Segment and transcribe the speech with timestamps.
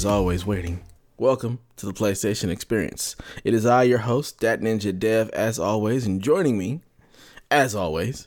[0.00, 0.82] is always waiting.
[1.18, 3.16] Welcome to the PlayStation Experience.
[3.44, 6.80] It is I, your host, Dat Ninja Dev, as always, and joining me,
[7.50, 8.26] as always,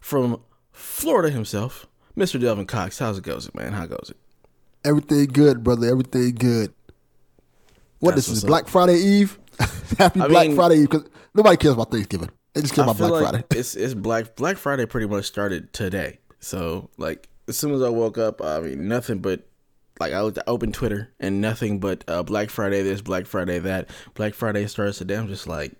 [0.00, 2.40] from Florida himself, Mr.
[2.40, 3.00] Delvin Cox.
[3.00, 3.72] How's it goes, man?
[3.72, 4.16] How goes it?
[4.84, 5.88] Everything good, brother.
[5.88, 6.72] Everything good.
[7.98, 8.48] What That's this is up.
[8.48, 9.40] Black Friday Eve.
[9.98, 12.30] Happy I Black mean- Friday Eve because nobody cares about Thanksgiving.
[12.54, 13.58] They just care I about feel Black like Friday.
[13.58, 16.20] it's it's Black Black Friday pretty much started today.
[16.38, 19.47] So like as soon as I woke up, I mean nothing but
[20.00, 23.88] like I would open Twitter and nothing but uh, Black Friday this, Black Friday that.
[24.14, 25.16] Black Friday starts today.
[25.16, 25.72] I'm just like,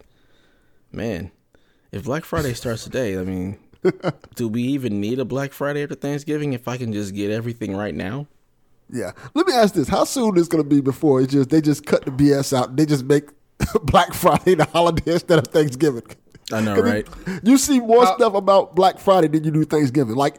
[0.93, 1.31] man,
[1.93, 3.59] if Black Friday starts today, I mean,
[4.35, 7.77] do we even need a Black Friday after Thanksgiving if I can just get everything
[7.77, 8.27] right now?
[8.91, 9.13] Yeah.
[9.35, 11.61] Let me ask this: How soon is it going to be before it's just they
[11.61, 12.75] just cut the BS out?
[12.77, 13.29] They just make
[13.83, 16.03] Black Friday the holiday instead of Thanksgiving.
[16.53, 17.07] I know, 'Cause right?
[17.27, 20.15] it- You see more stuff about Black Friday than you do Thanksgiving.
[20.17, 20.37] Like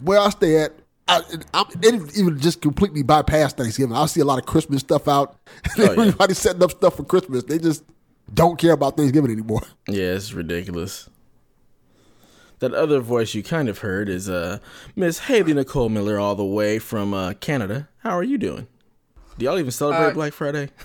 [0.00, 0.72] where I stay at.
[1.08, 1.22] I,
[1.54, 3.96] I, they didn't even just completely bypass Thanksgiving.
[3.96, 5.36] I see a lot of Christmas stuff out.
[5.78, 5.90] Oh, yeah.
[5.90, 7.44] Everybody setting up stuff for Christmas.
[7.44, 7.82] They just
[8.32, 9.62] don't care about Thanksgiving anymore.
[9.88, 11.08] Yeah, it's ridiculous.
[12.58, 14.58] That other voice you kind of heard is uh
[14.96, 17.88] Miss Haley Nicole Miller all the way from uh, Canada.
[17.98, 18.66] How are you doing?
[19.38, 20.68] Do y'all even celebrate Uh, Black Friday?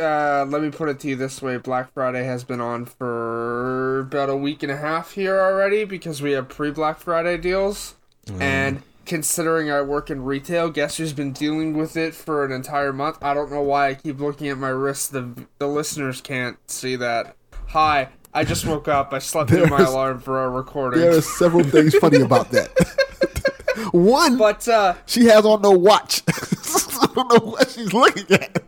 [0.00, 3.98] Uh, let me put it to you this way: Black Friday has been on for
[4.02, 7.94] about a week and a half here already because we have pre-Black Friday deals.
[8.38, 12.92] And considering I work in retail, guess who's been dealing with it for an entire
[12.92, 13.18] month?
[13.22, 15.10] I don't know why I keep looking at my wrist.
[15.12, 17.34] The the listeners can't see that.
[17.68, 19.12] Hi, I just woke up.
[19.12, 21.00] I slept through my alarm for our recording.
[21.00, 22.70] There are several things funny about that.
[23.92, 26.22] One, But uh, she has on no watch.
[26.28, 28.62] I don't know what she's looking at.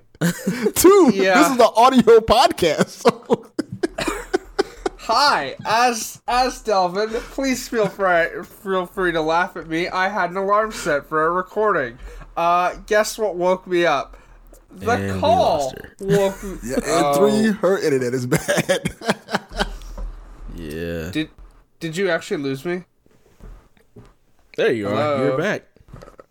[0.74, 1.38] Two, Yeah.
[1.42, 2.88] this is an audio podcast.
[2.88, 3.46] So
[5.12, 9.88] Hi, as as Delvin, please feel free feel free to laugh at me.
[9.88, 11.98] I had an alarm set for a recording.
[12.36, 14.16] Uh, guess what woke me up?
[14.70, 15.96] The And we call lost her.
[15.98, 16.50] woke me.
[16.86, 18.94] and Three, her internet is bad.
[20.54, 21.10] Yeah.
[21.10, 21.30] Did
[21.80, 22.84] did you actually lose me?
[24.56, 24.90] There you are.
[24.92, 25.24] Hello?
[25.24, 25.66] You're back.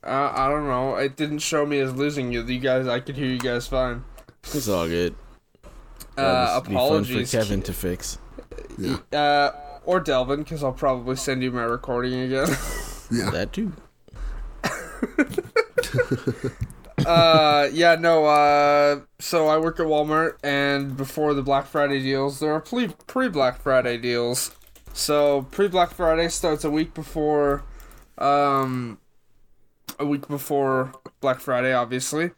[0.01, 0.95] Uh, I don't know.
[0.95, 2.43] It didn't show me as losing you.
[2.45, 4.05] You guys, I could hear you guys fine.
[4.53, 5.15] It's all good.
[6.17, 8.17] Uh, That'll be fun apologies, for Kevin to fix.
[9.11, 9.51] Uh,
[9.85, 12.47] or Delvin, because I'll probably send you my recording again.
[13.11, 13.29] yeah.
[13.31, 13.73] That too.
[17.05, 22.39] uh yeah no uh so i work at walmart and before the black friday deals
[22.39, 24.51] there are pre pre black friday deals
[24.93, 27.63] so pre black friday starts a week before
[28.17, 28.99] um
[29.97, 30.91] a week before
[31.21, 32.31] black friday obviously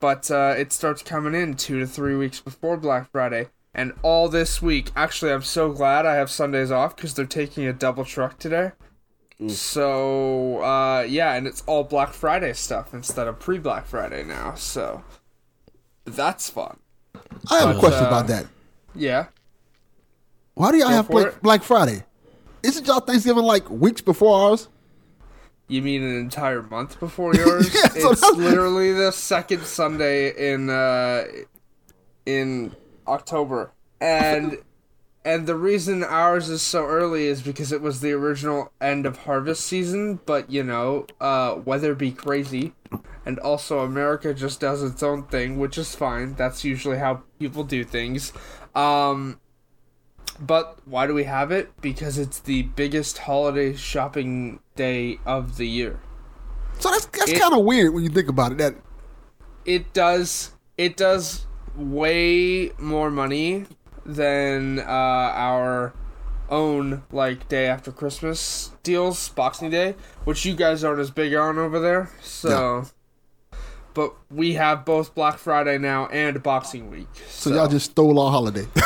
[0.00, 4.28] but uh it starts coming in two to three weeks before black friday and all
[4.28, 8.04] this week actually i'm so glad i have sundays off because they're taking a double
[8.04, 8.72] truck today
[9.48, 14.54] so uh, yeah, and it's all Black Friday stuff instead of pre Black Friday now.
[14.54, 15.04] So
[16.04, 16.78] that's fun.
[17.50, 18.46] I have a question uh, about that.
[18.94, 19.26] Yeah.
[20.54, 21.42] Why do y'all go have Black, it.
[21.42, 22.04] Black Friday?
[22.62, 24.68] Isn't y'all Thanksgiving like weeks before ours?
[25.68, 27.74] You mean an entire month before yours?
[27.74, 31.26] Yeah, it's literally the second Sunday in uh,
[32.24, 32.74] in
[33.06, 34.58] October, and
[35.24, 39.18] and the reason ours is so early is because it was the original end of
[39.18, 40.20] harvest season.
[40.24, 42.74] But you know, uh, weather be crazy,
[43.24, 46.34] and also America just does its own thing, which is fine.
[46.34, 48.32] That's usually how people do things.
[48.74, 49.40] Um,
[50.38, 51.80] but why do we have it?
[51.80, 55.98] Because it's the biggest holiday shopping day of the year.
[56.78, 58.58] So that's that's kind of weird when you think about it.
[58.58, 58.74] That
[59.64, 61.45] It does it does
[61.76, 63.66] way more money
[64.04, 65.94] than uh, our
[66.48, 69.94] own like day after Christmas deals, Boxing Day,
[70.24, 72.10] which you guys aren't as big on over there.
[72.22, 72.86] So
[73.96, 77.08] but we have both Black Friday now and Boxing Week.
[77.30, 78.66] So, y'all just stole our holiday.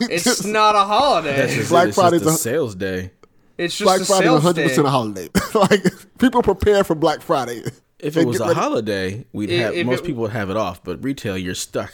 [0.00, 1.46] It's not a holiday.
[1.54, 1.88] Just Black it.
[1.90, 3.12] It's just Friday's a a- sales day.
[3.56, 4.68] it's just Black a Friday is sales 100 day.
[4.68, 5.28] percent a holiday.
[5.54, 7.62] like people prepare for Black Friday.
[8.04, 10.50] If it was a ready- holiday, we'd I- have if most it- people would have
[10.50, 11.92] it off, but retail, you're stuck.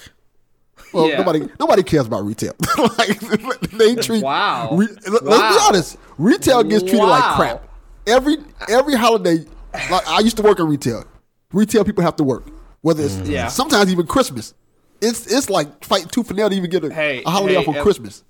[0.93, 1.19] Well, Yeah.
[1.19, 2.53] nobody nobody cares about retail.
[2.99, 4.71] like they treat Wow.
[4.73, 5.53] re- let- Let's Wow.
[5.53, 5.97] be honest.
[6.19, 7.69] Retail gets treated like crap.
[8.07, 9.45] Every every holiday,
[9.91, 11.05] like I used to work in retail.
[11.53, 12.45] Retail people have to work,
[12.81, 13.49] whether it's Yeah.
[13.49, 14.55] sometimes even Christmas.
[15.01, 17.61] It's it's like fighting tooth and nail to even get a, Hey, a holiday hey,
[17.61, 18.25] off on uh, Christmas.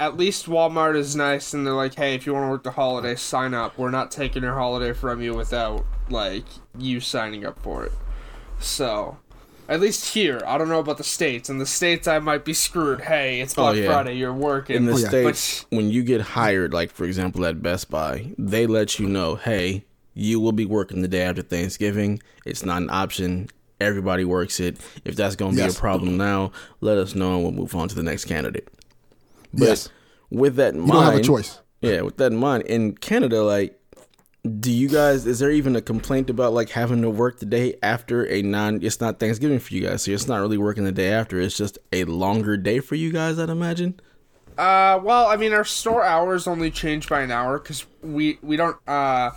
[0.00, 2.72] At least Walmart is nice, and they're like, "Hey, if you want to work the
[2.72, 3.78] holiday, sign up.
[3.78, 6.44] We're not taking your holiday from you without like
[6.78, 7.92] you signing up for it."
[8.60, 9.18] So,
[9.68, 11.48] at least here, I don't know about the states.
[11.50, 13.02] In the states, I might be screwed.
[13.02, 13.86] Hey, it's oh, Black Oh, yeah.
[13.86, 14.14] Friday.
[14.14, 14.76] You're working.
[14.76, 15.08] In the Oh, yeah.
[15.08, 19.36] states, when you get hired, like for example at Best Buy, they let you know,
[19.36, 19.84] hey,
[20.14, 22.20] you will be working the day after Thanksgiving.
[22.46, 23.48] It's not an option.
[23.80, 24.76] Everybody works it.
[25.04, 25.76] If that's going to be Yes.
[25.76, 28.68] a problem now, let us know and we'll move on to the next candidate.
[29.52, 29.88] But Yes.
[30.30, 31.58] with that in You mind, don't have a choice.
[31.80, 33.78] Yeah, with that in mind, in Canada, like,
[34.44, 35.26] do you guys?
[35.26, 38.82] Is there even a complaint about like having to work the day after a non?
[38.82, 41.40] It's not Thanksgiving for you guys, so it's not really working the day after.
[41.40, 44.00] It's just a longer day for you guys, I'd imagine.
[44.58, 48.56] Uh, well, I mean, our store hours only change by an hour because we we
[48.56, 49.30] don't uh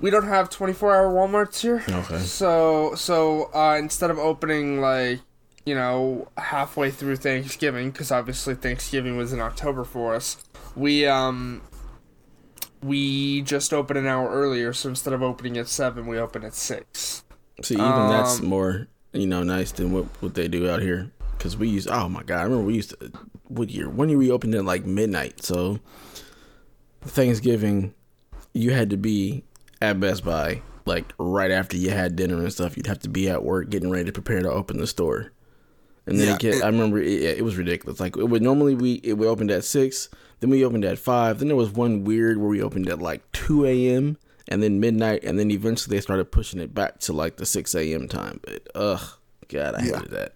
[0.00, 1.84] we don't have twenty four hour WalMarts here.
[1.86, 2.18] Okay.
[2.18, 5.20] So so uh, instead of opening like
[5.66, 10.42] you know halfway through Thanksgiving, because obviously Thanksgiving was in October for us,
[10.74, 11.60] we um
[12.84, 14.72] we just open an hour earlier.
[14.72, 17.24] So instead of opening at seven, we open at six.
[17.62, 21.10] See, even that's Um, more you know nice than what what they do out here.
[21.38, 23.10] Because we used, oh my god, I remember we used to.
[23.48, 23.88] What year?
[23.88, 25.42] When year we opened at like midnight.
[25.44, 25.78] So
[27.02, 27.94] Thanksgiving,
[28.52, 29.44] you had to be
[29.82, 32.76] at Best Buy like right after you had dinner and stuff.
[32.76, 35.32] You'd have to be at work getting ready to prepare to open the store.
[36.06, 37.08] And then Yeah, it get, it- I remember it,
[37.38, 38.00] it was ridiculous.
[38.00, 40.08] Like it would normally we it we opened at six,
[40.40, 41.38] then we opened at five.
[41.38, 44.18] Then there was one weird where we opened at like two a.m.
[44.48, 47.74] and then midnight, and then eventually they started pushing it back to like the six
[47.74, 48.08] a.m.
[48.08, 48.40] time.
[48.42, 49.00] But ugh,
[49.48, 49.96] God, I Yeah.
[49.96, 50.32] hated that.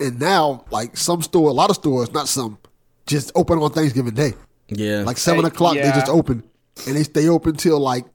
[0.00, 2.58] And now, like some store, a lot of stores, not some,
[3.06, 4.32] just open on Thanksgiving Day.
[4.68, 6.42] Yeah, Like seven Hey, o'clock, they just open,
[6.86, 8.06] and they stay open till like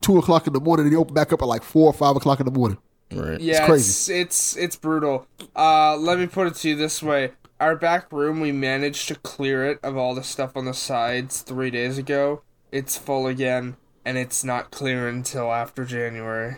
[0.00, 0.86] two o'clock in the morning.
[0.86, 2.78] And they open back up at like four or five o'clock in the morning.
[3.12, 3.40] right.
[3.40, 3.90] Yeah, crazy.
[3.90, 5.26] it's it's it's brutal.
[5.54, 7.30] Uh, let me put it to you this way:
[7.64, 11.40] our back room, we managed to clear it of all the stuff on the sides
[11.40, 12.42] three days ago.
[12.70, 16.56] It's full again, and it's not clear until after January.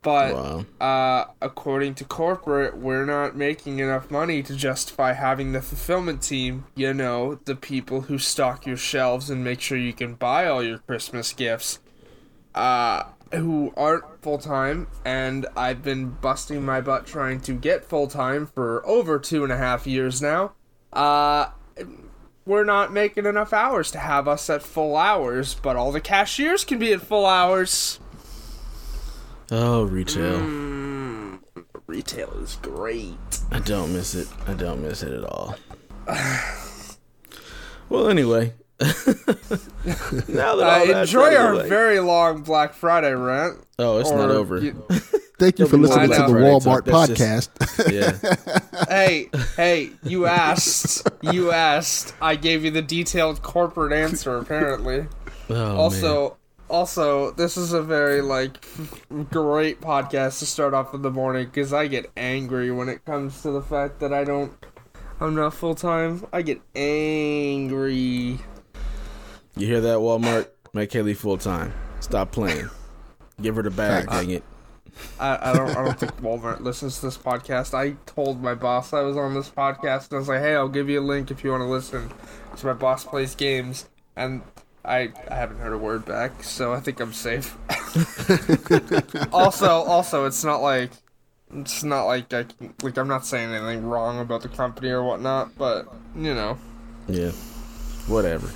[0.00, 0.64] But Wow.
[0.80, 6.64] uh, according to corporate, we're not making enough money to justify having the fulfillment team.
[6.74, 10.62] You know, the people who stock your shelves and make sure you can buy all
[10.62, 11.80] your Christmas gifts
[12.54, 18.06] uh, who aren't full time, and I've been busting my butt trying to get full
[18.06, 20.52] time for over two and a half years now.
[20.92, 21.50] Uh,
[22.44, 26.64] we're not making enough hours to have us at full hours, but all the cashiers
[26.64, 27.98] can be at full hours.
[29.50, 30.38] Oh, retail.
[30.38, 31.40] Mm.
[31.86, 33.40] Retail is great.
[33.50, 34.28] I don't miss it.
[34.46, 35.56] I don't miss it at all.
[37.88, 38.54] well, anyway.
[38.80, 43.58] Now that Uh, enjoy our the very long Black Friday rant.
[43.78, 44.58] Oh, it's not over.
[44.58, 44.84] you-
[45.38, 47.08] Thank you for listening to the Walmart talk.
[47.10, 47.92] That's podcast.
[47.92, 48.84] yeah.
[48.88, 51.06] hey, hey, you asked.
[51.20, 52.14] You asked.
[52.22, 55.06] I gave you the detailed corporate answer, apparently.
[55.50, 56.36] Oh, also
[56.68, 58.66] also this is a very like
[59.30, 63.40] great podcast to start off in the morning because i get angry when it comes
[63.42, 64.52] to the fact that i don't
[65.20, 68.40] i'm not full-time i get angry man.
[69.56, 70.48] You hear that, Walmart?
[70.72, 71.72] Make Haley full time.
[72.00, 72.68] Stop playing.
[73.40, 74.44] Give her the bag, dang it.
[75.20, 78.94] I, I don't i don't think walmart listens to this podcast i told my boss
[78.94, 81.30] i was on this podcast and i was like hey i'll give you a link
[81.30, 82.10] if you want to listen
[82.54, 84.40] so my boss plays games and
[84.86, 87.56] I, I haven't heard a word back, so I think I'm safe.
[89.32, 90.90] also, also, it's not like
[91.52, 95.02] it's not like I can, like I'm not saying anything wrong about the company or
[95.02, 96.56] whatnot, but you know,
[97.08, 97.32] Yeah.
[98.06, 98.48] Whatever.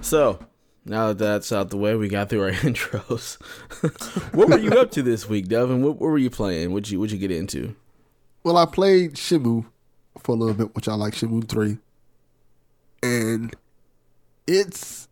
[0.00, 0.38] So,
[0.84, 3.40] now that that's out the way, we got through our intros.
[4.34, 5.82] what were you up to this week, Devin?
[5.82, 6.72] What, what were you playing?
[6.72, 7.76] What'd you What'd you get into?
[8.42, 9.66] well, I played Shenmue
[10.18, 11.76] for a little bit, which I like Shenmue three,
[13.02, 13.54] and
[14.46, 15.08] it's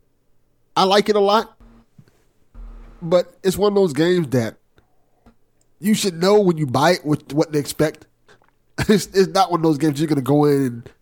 [0.76, 1.56] I like it a lot,
[3.02, 4.56] but it's one of those games that
[5.78, 8.06] you should know when you buy it what what to expect.
[8.88, 10.92] It's, it's not one of those games you're gonna go in and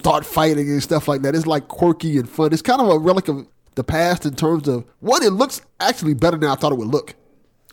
[0.00, 1.34] start fighting and stuff like that.
[1.34, 2.52] It's like quirky and fun.
[2.52, 6.14] It's kind of a relic of the past in terms of what It looks actually
[6.14, 7.14] better than I thought it would look.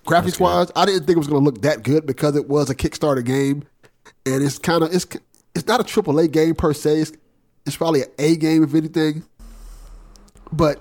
[0.05, 0.71] graphics wise.
[0.75, 3.25] I didn't think it was going to look that good because it was a Kickstarter
[3.25, 3.63] game,
[4.25, 5.05] and it's kind of it's
[5.55, 6.99] it's not a triple A game per se.
[6.99, 7.11] It's,
[7.65, 9.23] it's probably an A game if anything.
[10.51, 10.79] But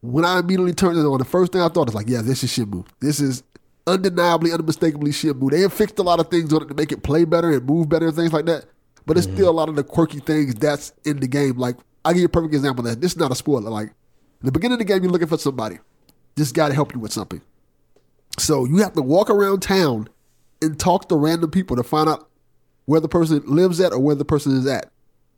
[0.00, 2.42] when I immediately turned it on, the first thing I thought was like, yeah, this
[2.42, 2.86] is Shenmue.
[3.00, 3.42] This is
[3.86, 5.50] undeniably, unmistakably Shenmue.
[5.50, 7.64] They have fixed a lot of things on it to make it play better and
[7.66, 8.64] move better and things like that.
[9.06, 9.36] But it's mm-hmm.
[9.36, 11.56] still a lot of the quirky things that's in the game.
[11.58, 13.00] Like I'll give you a perfect example of that.
[13.00, 13.70] This is not a spoiler.
[13.70, 15.78] Like in the beginning of the game, you're looking for somebody.
[16.36, 17.42] This guy to help you with something.
[18.38, 20.08] So you have to walk around town
[20.62, 22.28] and talk to random people to find out
[22.86, 24.90] where the person lives at or where the person is at.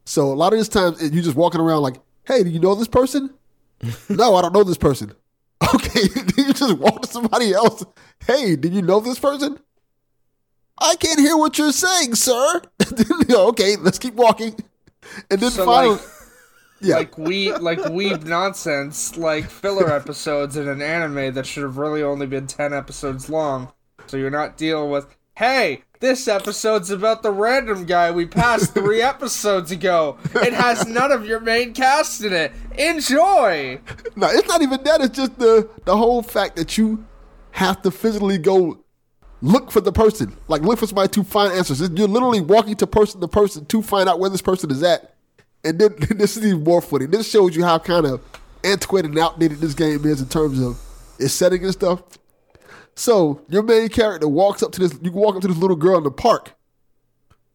[0.05, 2.75] So a lot of this time you're just walking around like, hey, do you know
[2.75, 3.31] this person?
[4.09, 5.13] no, I don't know this person.
[5.75, 6.01] Okay,
[6.37, 7.85] you just walk to somebody else.
[8.27, 9.59] Hey, did you know this person?
[10.83, 12.61] I can't hear what you're saying, sir.
[13.31, 14.55] okay, let's keep walking.
[15.31, 16.05] And then So, finally, like-
[16.81, 21.77] yeah, like we like weeb nonsense, like filler episodes in an anime that should have
[21.79, 23.73] really only been ten episodes long.
[24.09, 29.01] So you're not dealing with, hey, this episode's about the random guy we passed three
[29.01, 30.19] episodes ago.
[30.35, 32.53] It has none of your main cast in it.
[32.77, 33.81] Enjoy.
[34.17, 35.01] no, it's not even that.
[35.01, 37.05] It's just the the whole fact that you
[37.53, 38.82] have to physically go
[39.43, 41.81] look for the person, like look for somebody to find answers.
[41.81, 45.15] You're literally walking to person to person to find out where this person is at.
[45.65, 47.07] And then this is even more funny.
[47.07, 48.21] This shows you how kind of
[48.65, 50.81] antiquated and outdated this game is in terms of
[51.19, 52.03] its setting and stuff.
[52.95, 54.97] So your main character walks up to this.
[55.03, 56.53] You walk up to this little girl in the park,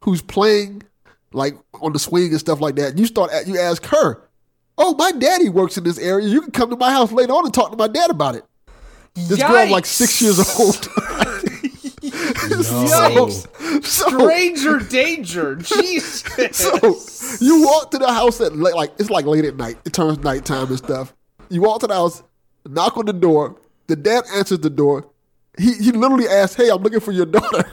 [0.02, 0.84] who's playing
[1.32, 2.92] like on the swing and stuff like that.
[2.92, 3.32] And you start.
[3.32, 4.24] at- You ask her,
[4.78, 6.28] "Oh, my daddy works in this area.
[6.28, 8.46] You can come to my house later on and talk to my dad about it."
[9.14, 10.88] This girl, like six years old.
[12.64, 15.56] so, so, Stranger danger.
[15.56, 16.24] Jesus.
[16.58, 19.78] so you walk to the house at late, like it's like late at night.
[19.86, 21.14] It turns nighttime and stuff.
[21.50, 22.24] You walk to the house,
[22.68, 23.56] knock on the door.
[23.88, 25.10] The dad answers the door.
[25.58, 27.60] He he literally asks, "Hey, I'm looking for your daughter."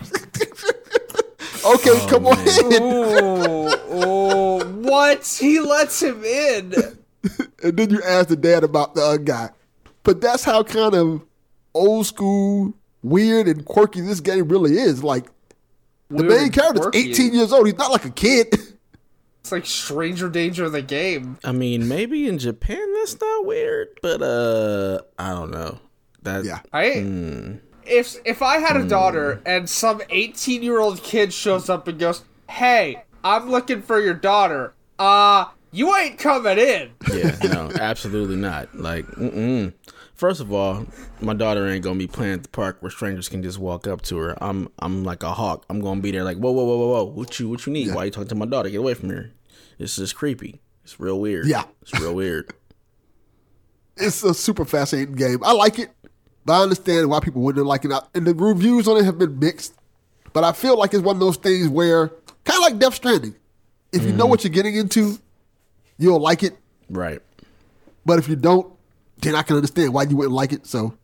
[1.64, 2.82] okay, oh, come on in.
[2.82, 5.26] oh, oh, what?
[5.40, 6.74] He lets him in.
[7.62, 9.50] and then you ask the dad about the other guy.
[10.02, 11.22] But that's how kind of
[11.74, 15.04] old school, weird, and quirky this game really is.
[15.04, 15.26] Like
[16.08, 17.10] the Weird main character's quirky.
[17.10, 17.66] 18 years old.
[17.66, 18.48] He's not like a kid.
[19.40, 21.36] It's like stranger danger in the game.
[21.44, 25.80] I mean, maybe in Japan that's not weird, but uh, I don't know.
[26.22, 26.60] That yeah.
[26.72, 31.86] I if if I had a daughter and some 18 year old kid shows up
[31.88, 34.72] and goes, "Hey, I'm looking for your daughter.
[34.98, 38.74] Uh, you ain't coming in." yeah, no, absolutely not.
[38.74, 39.74] Like, mm-mm.
[40.14, 40.86] First of all,
[41.20, 44.02] my daughter ain't gonna be playing at the park where strangers can just walk up
[44.02, 44.42] to her.
[44.42, 45.64] I'm, I'm like a hawk.
[45.68, 47.04] I'm gonna be there, like, whoa, whoa, whoa, whoa, whoa.
[47.04, 47.94] What you, what you need?
[47.94, 48.70] Why you talking to my daughter?
[48.70, 49.32] Get away from here.
[49.78, 50.60] This is creepy.
[50.84, 51.46] It's real weird.
[51.46, 51.64] Yeah.
[51.82, 52.52] it's real weird.
[53.96, 55.38] It's a super fascinating game.
[55.44, 55.88] I like it,
[56.44, 57.92] but I understand why people wouldn't like it.
[58.12, 59.72] And the reviews on it have been mixed.
[60.32, 62.08] But I feel like it's one of those things where,
[62.44, 63.36] kind of like Death Stranding,
[63.92, 64.30] if you know mm-hmm.
[64.30, 65.18] what you're getting into,
[65.96, 66.58] you'll like it.
[66.90, 67.22] Right.
[68.04, 68.73] But if you don't,
[69.24, 70.66] then I can understand why you wouldn't like it.
[70.66, 70.94] So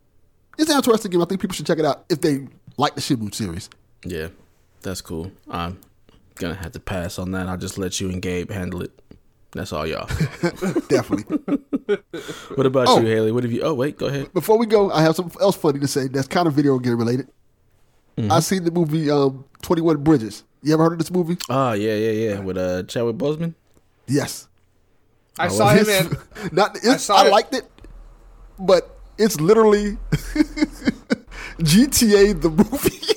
[0.57, 1.21] it's an interesting game.
[1.21, 2.47] I think people should check it out if they
[2.77, 3.69] like the Shenmue series.
[4.05, 4.29] Yeah,
[4.81, 5.31] that's cool.
[5.49, 5.79] I'm
[6.35, 7.47] gonna have to pass on that.
[7.47, 8.91] I'll just let you and Gabe handle it.
[9.53, 10.07] That's all y'all.
[10.87, 11.37] Definitely.
[12.55, 12.99] what about Oh.
[13.01, 13.31] you, Haley?
[13.33, 13.61] What have you?
[13.63, 14.33] Oh, wait, go ahead.
[14.33, 16.97] Before we go, I have something else funny to say that's kind of video game
[16.97, 17.27] related.
[18.29, 20.43] I seen the movie um, 21 Bridges.
[20.61, 21.37] You ever heard of this movie?
[21.49, 22.39] Oh, yeah, yeah, yeah.
[22.39, 23.55] With uh, Chadwick Boseman.
[24.05, 24.47] Yes.
[25.39, 26.17] I saw him in.
[26.51, 27.31] Not, it's, I, saw it.
[27.31, 27.65] liked it,
[28.61, 29.97] but it's literally
[31.59, 32.97] GTA the movie.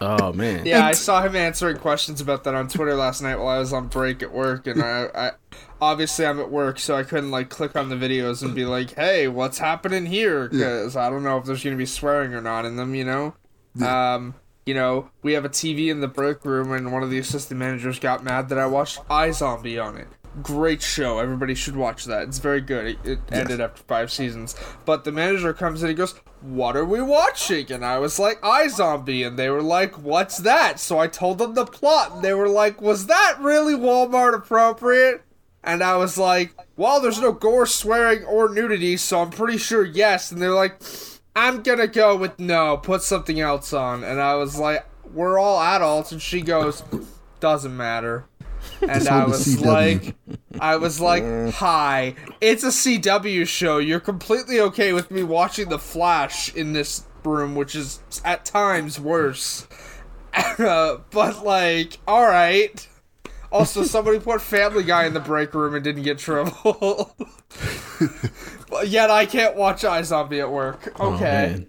[0.00, 0.66] Oh man.
[0.66, 3.72] Yeah, I saw him answering questions about that on Twitter last night while I was
[3.72, 5.30] on break at work, and I, I
[5.80, 8.94] obviously I'm at work, so I couldn't like click on the videos and be like,
[8.96, 12.66] "Hey, what's happening here?" Because I don't know if there's gonna be swearing or not
[12.66, 13.34] in them, you know.
[13.86, 14.34] Um,
[14.66, 17.58] you know, we have a TV in the break room, and one of the assistant
[17.58, 20.08] managers got mad that I watched iZombie on it.
[20.42, 21.18] Great show.
[21.18, 22.26] Everybody should watch that.
[22.28, 22.86] It's very good.
[22.86, 24.56] It, it ended after five seasons.
[24.84, 27.70] But the manager comes in and goes, What are we watching?
[27.70, 29.26] And I was like, iZombie.
[29.26, 30.80] And they were like, What's that?
[30.80, 32.12] So I told them the plot.
[32.12, 35.22] And they were like, Was that really Walmart appropriate?
[35.62, 39.84] And I was like, Well, there's no gore, swearing, or nudity, so I'm pretty sure
[39.84, 40.32] yes.
[40.32, 40.80] And they're like,
[41.36, 44.04] I'm gonna go with no, put something else on.
[44.04, 46.12] And I was like, We're all adults.
[46.12, 46.82] And she goes,
[47.40, 48.26] Doesn't matter.
[48.88, 50.14] And I was like,
[50.60, 51.24] I was like,
[51.54, 53.78] hi, it's a CW show.
[53.78, 58.98] You're completely okay with me watching The Flash in this room, which is at times
[59.00, 59.66] worse.
[60.58, 62.88] Uh, but, like, alright.
[63.52, 67.14] Also, somebody put Family Guy in the break room and didn't get trouble.
[68.68, 70.92] but yet I can't watch iZombie at work.
[70.98, 71.22] Oh, Okay.
[71.22, 71.66] man.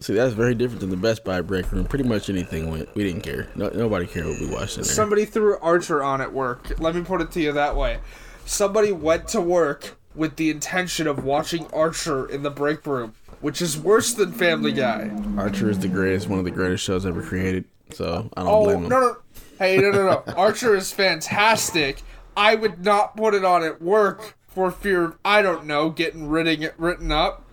[0.00, 1.84] See, that's very different than the Best Buy break room.
[1.84, 2.94] Pretty much anything went.
[2.94, 3.48] We didn't care.
[3.56, 4.92] No, nobody cared what we watched in there.
[4.92, 6.78] Somebody threw Archer on at work.
[6.78, 7.98] Let me put it to you that way.
[8.44, 13.60] Somebody went to work with the intention of watching Archer in the break room, which
[13.60, 15.10] is worse than Family Guy.
[15.36, 17.64] Archer is the greatest, one of the greatest shows ever created.
[17.92, 18.88] So I don't Oh blame no him.
[18.90, 19.16] no,
[19.58, 22.02] hey no no no, Archer is fantastic.
[22.36, 26.28] I would not put it on at work for fear of I don't know getting
[26.28, 27.44] written written up.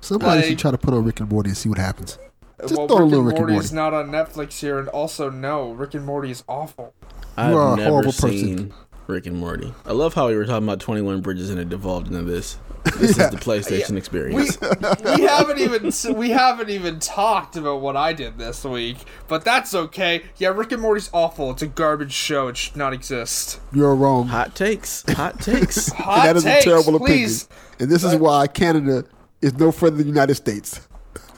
[0.00, 2.18] Somebody Like- should try to put on Rick and Morty and see what happens.
[2.60, 3.90] Just well, throw a Rick little and Rick and Morty's Morty.
[3.90, 6.92] not on Netflix here, and also no, Rick and Morty is awful.
[7.36, 8.30] I've You are a never horrible person.
[8.30, 8.74] seen
[9.06, 9.72] Rick and Morty.
[9.86, 12.58] I love how we were talking about Twenty One Bridges and it devolved into this.
[12.96, 14.58] This is the PlayStation We experience.
[14.60, 19.72] we haven't even we haven't even talked about what I did this week, but that's
[19.74, 20.22] okay.
[20.38, 21.50] Yeah, Rick and Morty's awful.
[21.52, 22.48] It's a garbage show.
[22.48, 23.60] It should not exist.
[23.72, 24.28] You're wrong.
[24.28, 25.04] Hot takes.
[25.12, 25.92] Hot takes.
[25.92, 27.44] Hot and that is takes, a terrible please.
[27.44, 27.68] opinion.
[27.80, 29.04] And this is why Canada
[29.40, 30.86] is no further than the United States.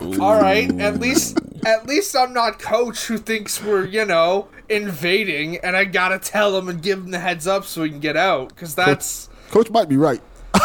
[0.01, 5.59] All right, at least at least I'm not coach who thinks we're you know invading,
[5.59, 8.17] and I gotta tell him and give him the heads up so we can get
[8.17, 8.49] out.
[8.49, 10.21] Because that's Coach might be right.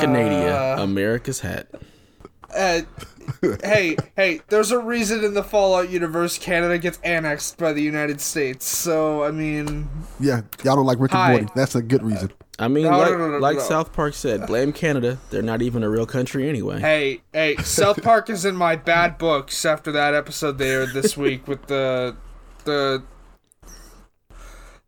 [0.00, 1.68] Canada, America's hat.
[2.54, 2.82] uh,
[3.62, 4.40] hey hey.
[4.48, 8.66] There's a reason in the Fallout universe Canada gets annexed by the United States.
[8.66, 9.88] So I mean,
[10.20, 11.46] Yeah, y'all don't like Rick and Morty.
[11.54, 12.32] That's a good reason.
[12.58, 13.60] I mean, No, like, no, no, like.
[13.60, 15.18] South Park said, blame Canada.
[15.30, 16.80] They're not even a real country anyway.
[16.80, 21.16] Hey, hey, South Park is in my bad books after that episode they aired this
[21.16, 22.16] week with the
[22.64, 23.02] the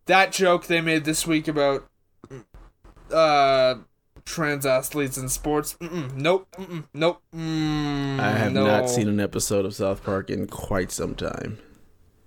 [0.06, 1.88] that joke they made this week about
[3.12, 3.76] uh
[4.24, 5.76] trans athletes in sports.
[5.80, 7.22] Mm-mm, nope, mm-mm, nope.
[7.34, 8.66] Mm, I have no.
[8.66, 11.58] not seen an episode of South Park in quite some time.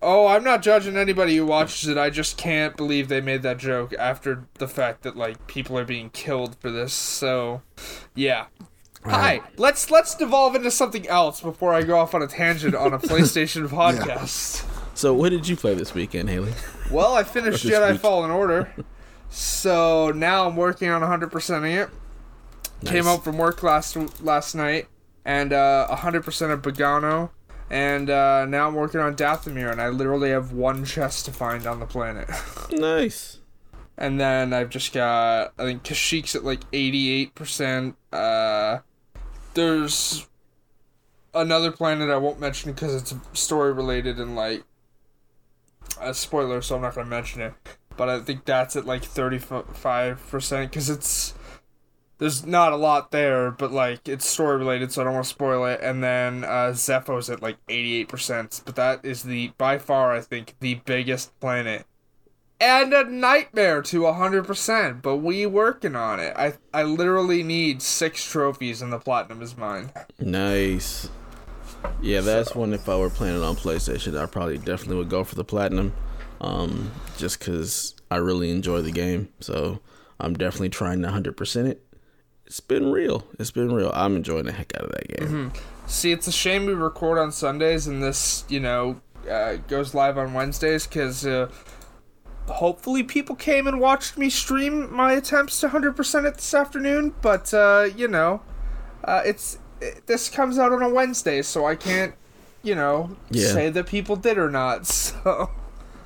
[0.03, 1.97] Oh, I'm not judging anybody who watches it.
[1.97, 5.85] I just can't believe they made that joke after the fact that like people are
[5.85, 6.93] being killed for this.
[6.93, 7.61] So,
[8.15, 8.47] yeah.
[9.05, 9.41] Hi.
[9.57, 12.99] Let's let's devolve into something else before I go off on a tangent on a
[12.99, 14.65] PlayStation podcast.
[14.95, 16.53] So, what did you play this weekend, Haley?
[16.91, 18.01] Well, I finished Jedi week.
[18.01, 18.71] Fallen Order.
[19.29, 21.89] So now I'm working on 100%ing it.
[22.85, 23.15] Came Nice.
[23.17, 24.87] out from work last last night
[25.25, 27.31] and uh, 100% of Bogano.
[27.69, 31.65] And uh, now I'm working on Dathomir, and I literally have one chest to find
[31.65, 32.29] on the planet.
[32.71, 33.39] Nice.
[33.97, 37.95] and then I've just got, I think Kashyyyk's at like 88%.
[38.11, 38.79] Uh,
[39.53, 40.27] there's
[41.33, 44.63] another planet I won't mention because it's story related and like
[46.01, 47.53] a spoiler, so I'm not going to mention it.
[47.95, 51.33] But I think that's at like 35% because it's
[52.23, 55.29] there's not a lot there, but like it's story related, so I don't want to
[55.29, 55.81] spoil it.
[55.83, 60.55] And then uh, Zeffo's at like 88%, but that is the by far I think
[60.61, 61.85] the biggest planet
[62.61, 66.33] and a nightmare to 100%, but we working on it.
[66.37, 69.91] I I literally need 6 trophies and the platinum is mine.
[70.17, 71.09] Nice.
[72.01, 72.71] Yeah, that's one.
[72.71, 75.93] If I were playing it on PlayStation, I probably definitely would go for the platinum,
[76.39, 79.27] um, just because I really enjoy the game.
[79.41, 79.81] So
[80.21, 81.82] I'm definitely trying to hundred percent it.
[82.53, 83.25] It's been real.
[83.39, 83.89] It's been real.
[83.95, 85.51] I'm enjoying the heck out of that game.
[85.87, 90.19] See, it's a shame we record on Sundays and this, you know, uh, goes live
[90.19, 91.49] on Wednesdays because uh,
[92.47, 97.15] hopefully people came and watched me stream my attempts to 100% it this afternoon.
[97.23, 98.43] But, uh, you know,
[99.03, 102.13] uh, it's it, this comes out on a Wednesday, so I can't,
[102.61, 103.47] you know, Yeah.
[103.47, 104.85] say that people did or not.
[105.23, 105.49] So,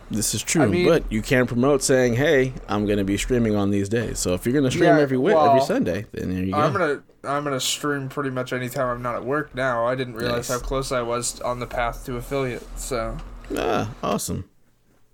[0.09, 3.55] This is true, mean- but you can promote saying, "Hey, I'm going to be streaming
[3.55, 6.33] on these days." So if you're going to stream Yeah, every week, every Sunday, then
[6.33, 6.57] there you go.
[6.59, 9.85] I'm gonna I'm gonna stream pretty much anytime I'm not at work now.
[9.85, 10.59] I didn't realize Nice.
[10.61, 12.63] how close I was on the path to affiliate.
[12.79, 13.17] So,
[13.57, 14.45] ah, awesome.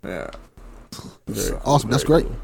[0.04, 0.30] yeah.
[1.28, 1.90] Very, Awesome.
[1.90, 2.26] That's great.
[2.26, 2.36] cool.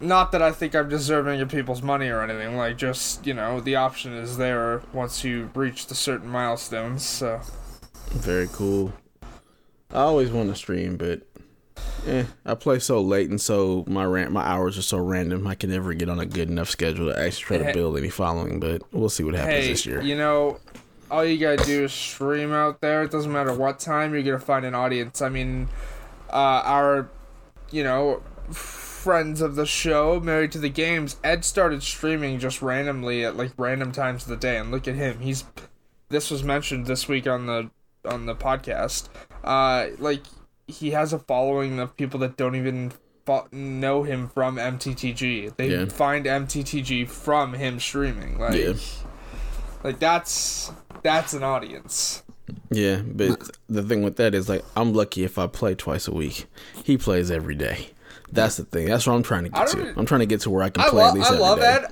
[0.00, 2.56] Not that I think I'm deserving of people's money or anything.
[2.56, 7.04] Like, just you know, the option is there once you reach the certain milestones.
[7.04, 7.40] So,
[8.12, 8.94] Very cool.
[9.92, 11.22] I always want to stream, but
[12.06, 15.46] eh, I play so late and so my ran- my hours are so random.
[15.46, 18.10] I can never get on a good enough schedule to actually try to build any
[18.10, 18.60] following.
[18.60, 20.00] But we'll see what happens hey, this year.
[20.00, 20.58] you know,
[21.10, 23.02] all you gotta do is stream out there.
[23.02, 25.22] It doesn't matter what time you're gonna find an audience.
[25.22, 25.68] I mean,
[26.30, 27.08] uh, our,
[27.70, 33.24] you know, friends of the show, married to the games, Ed started streaming just randomly
[33.24, 35.20] at like random times of the day, and look at him.
[35.20, 35.44] He's
[36.08, 37.70] this was mentioned this week on the
[38.04, 39.08] on the podcast.
[39.44, 40.22] Uh, like
[40.68, 42.92] he has a following of people that don't even
[43.26, 45.56] fo- know him from MTTG.
[45.56, 45.86] They Yeah.
[45.86, 48.38] find MTTG from him streaming.
[48.38, 48.74] Like, Yeah.
[49.82, 50.70] like that's
[51.02, 52.22] that's an audience.
[52.70, 56.12] Yeah, but the thing with that is like I'm lucky if I play twice a
[56.12, 56.46] week.
[56.84, 57.90] He plays every day.
[58.30, 58.86] That's the thing.
[58.88, 59.94] That's what I'm trying to get to.
[59.96, 61.42] I'm trying to get to where I can I play at love least I every
[61.44, 61.64] love day.
[61.66, 61.86] Ed.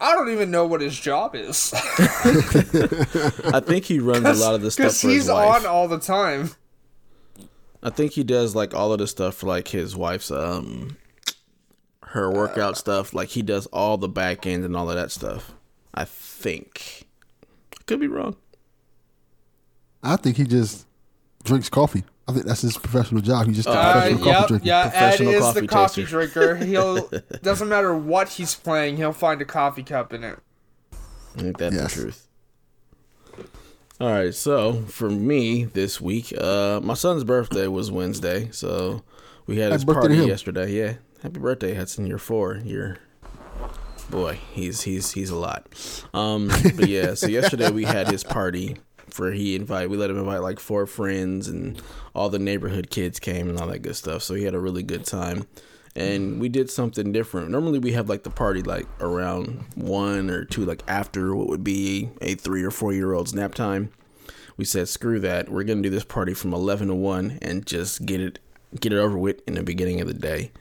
[0.00, 1.72] I don't even know what his job is.
[3.52, 6.50] I think he runs a lot of the stuff Because he's on all the time.
[7.82, 10.96] I think he does like all of the stuff for like his wife's um
[12.02, 13.12] her workout stuff.
[13.14, 15.52] Like he does all the back end and all of that stuff.
[15.94, 17.06] I think.
[17.86, 18.36] Could be wrong.
[20.02, 20.86] I think he just
[21.44, 22.04] drinks coffee.
[22.26, 23.46] I think that's his professional job.
[23.46, 24.66] He just a Uh, professional coffee yep, drinker.
[24.66, 26.04] yeah, Ed is coffee the coffee taster.
[26.04, 26.54] drinker.
[26.56, 27.10] He'll
[27.42, 30.38] doesn't matter what he's playing, he'll find a coffee cup in it.
[31.36, 31.94] I think that's Yes.
[31.94, 32.27] the truth.
[34.00, 39.02] All right, so for me this week, uh, my son's birthday was Wednesday, so
[39.46, 40.70] we had his party yesterday.
[40.70, 42.06] Yeah, happy birthday, Hudson!
[42.06, 42.60] You're four.
[42.64, 42.98] You're
[44.08, 45.66] boy, he's he's he's a lot.
[46.14, 48.76] Um, but yeah, so yesterday we had his party
[49.10, 49.90] for he invited.
[49.90, 51.82] We let him invite like four friends, and
[52.14, 54.22] all the neighborhood kids came and all that good stuff.
[54.22, 55.48] So he had a really good time
[55.98, 57.50] and we did something different.
[57.50, 61.64] Normally we have like the party like around one or two, like after what would
[61.64, 63.90] be a three or four year old's nap time.
[64.56, 65.48] We said screw that.
[65.48, 68.38] We're gonna do this party from eleven to one and just get it
[68.78, 70.52] get it over with in the beginning of the day.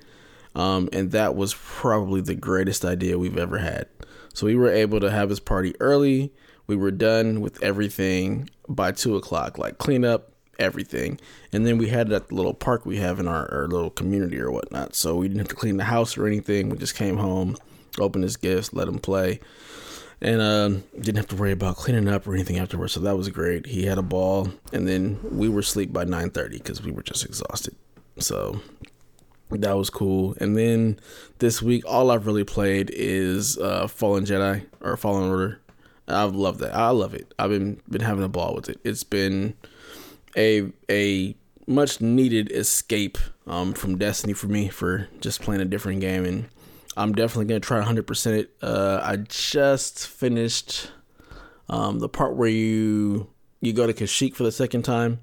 [0.56, 3.88] Um, and that was probably the greatest idea we've ever had.
[4.34, 6.34] So we were able to have this party early.
[6.66, 11.20] We were done with everything by two o'clock, like clean up everything.
[11.52, 13.90] And then we had it at the little park we have in our, our little
[13.90, 14.96] community or whatnot.
[14.96, 16.70] So we didn't have to clean the house or anything.
[16.70, 17.58] We just came home,
[18.00, 19.40] opened his gifts, let him play.
[20.20, 22.94] And um, didn't have to worry about cleaning up or anything afterwards.
[22.94, 23.68] So that was great.
[23.68, 27.04] He had a ball, and then we were asleep by nine thirty because we were
[27.04, 27.76] just exhausted.
[28.18, 28.60] So
[29.52, 30.36] that was cool.
[30.42, 31.00] And then
[31.38, 35.60] this week, all I've really played is uh, Fallen Jedi or Fallen Order.
[36.08, 36.74] I love that.
[36.74, 37.32] I love it.
[37.38, 38.80] I've been been having a ball with it.
[38.84, 39.54] It's been
[40.38, 46.00] a a much needed escape um, from Destiny for me for just playing a different
[46.02, 46.48] game, and
[46.96, 48.52] I'm definitely gonna try 100% it.
[48.62, 50.92] Uh, I just finished
[51.70, 53.28] um, the part where you
[53.60, 55.20] you go to Kashyyyk for the second time.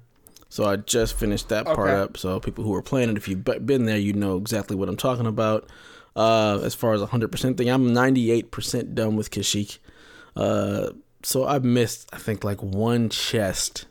[0.49, 1.99] So I just finished that part Okay.
[1.99, 2.17] up.
[2.17, 4.95] So people who are playing it, if you've been there, you know exactly what I'm
[4.97, 5.69] talking about.
[6.15, 9.79] Uh, as far as 100% thing, I'm 98% done with Kashyyyk.
[10.35, 10.91] Uh,
[11.23, 13.85] so I've missed, I think, like one chest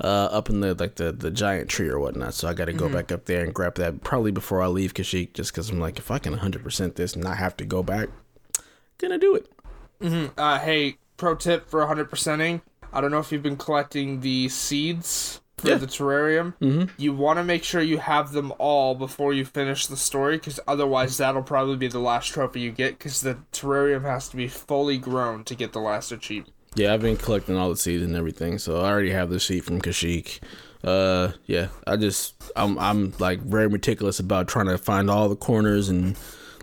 [0.00, 2.34] uh, up in the like the, the giant tree or whatnot.
[2.34, 4.94] So I got to go back up there and grab that probably before I leave
[4.94, 7.82] Kashyyyk, just because I'm like, if I can 100% this and not have to go
[7.82, 8.08] back,
[8.98, 9.46] gonna do it.
[10.36, 12.60] Uh, hey, pro tip for 100%ing.
[12.92, 15.76] I don't know if you've been collecting the seeds for Yeah.
[15.76, 16.54] the terrarium.
[16.60, 16.84] Mm-hmm.
[16.98, 20.60] You want to make sure you have them all before you finish the story, because
[20.68, 24.48] otherwise that'll probably be the last trophy you get, because the terrarium has to be
[24.48, 26.52] fully grown to get the last achievement.
[26.76, 29.64] Yeah, I've been collecting all the seeds and everything, so I already have the seed
[29.64, 30.40] from Kashyyyk.
[30.84, 35.36] Uh, yeah, I just I'm I'm like very meticulous about trying to find all the
[35.36, 36.16] corners and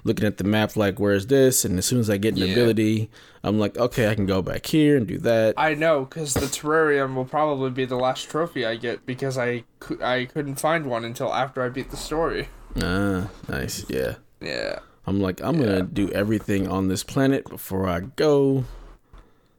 [0.05, 2.53] looking at the map like where's this, and as soon as I get an Yeah.
[2.53, 3.09] ability,
[3.43, 5.55] I'm like okay, I can go back here and do that.
[5.57, 9.63] I know, because the terrarium will probably be the last trophy I get, because I,
[9.99, 12.49] I couldn't find one until after I beat the story.
[12.81, 13.83] Ah, nice.
[13.89, 14.79] Yeah, Yeah.
[15.07, 18.63] I'm like I'm gonna do everything on this planet before I go.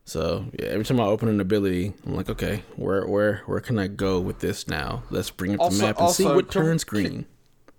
[0.05, 3.79] So yeah, every time I open an ability, I'm like, okay, where where where can
[3.79, 5.03] I go with this now?
[5.11, 7.27] Let's bring up the map and see what can- turns green.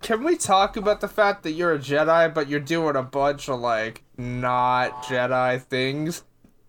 [0.02, 3.48] Can we talk about the fact that you're a Jedi, but you're doing a bunch
[3.48, 6.22] of like not Jedi things?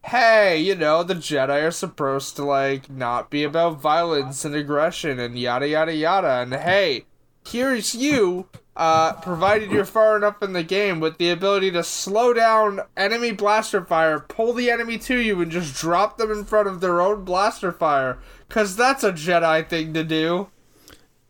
[0.06, 5.20] Hey, you know, the Jedi are supposed to like not be about violence and aggression
[5.20, 6.42] and yada yada yada.
[6.44, 7.06] And hey,
[7.46, 12.32] here's you, uh, provided you're far enough in the game with the ability to slow
[12.32, 16.68] down enemy blaster fire, pull the enemy to you, and just drop them in front
[16.68, 18.20] of their own blaster fire.
[18.50, 20.50] Cause that's a Jedi thing to do.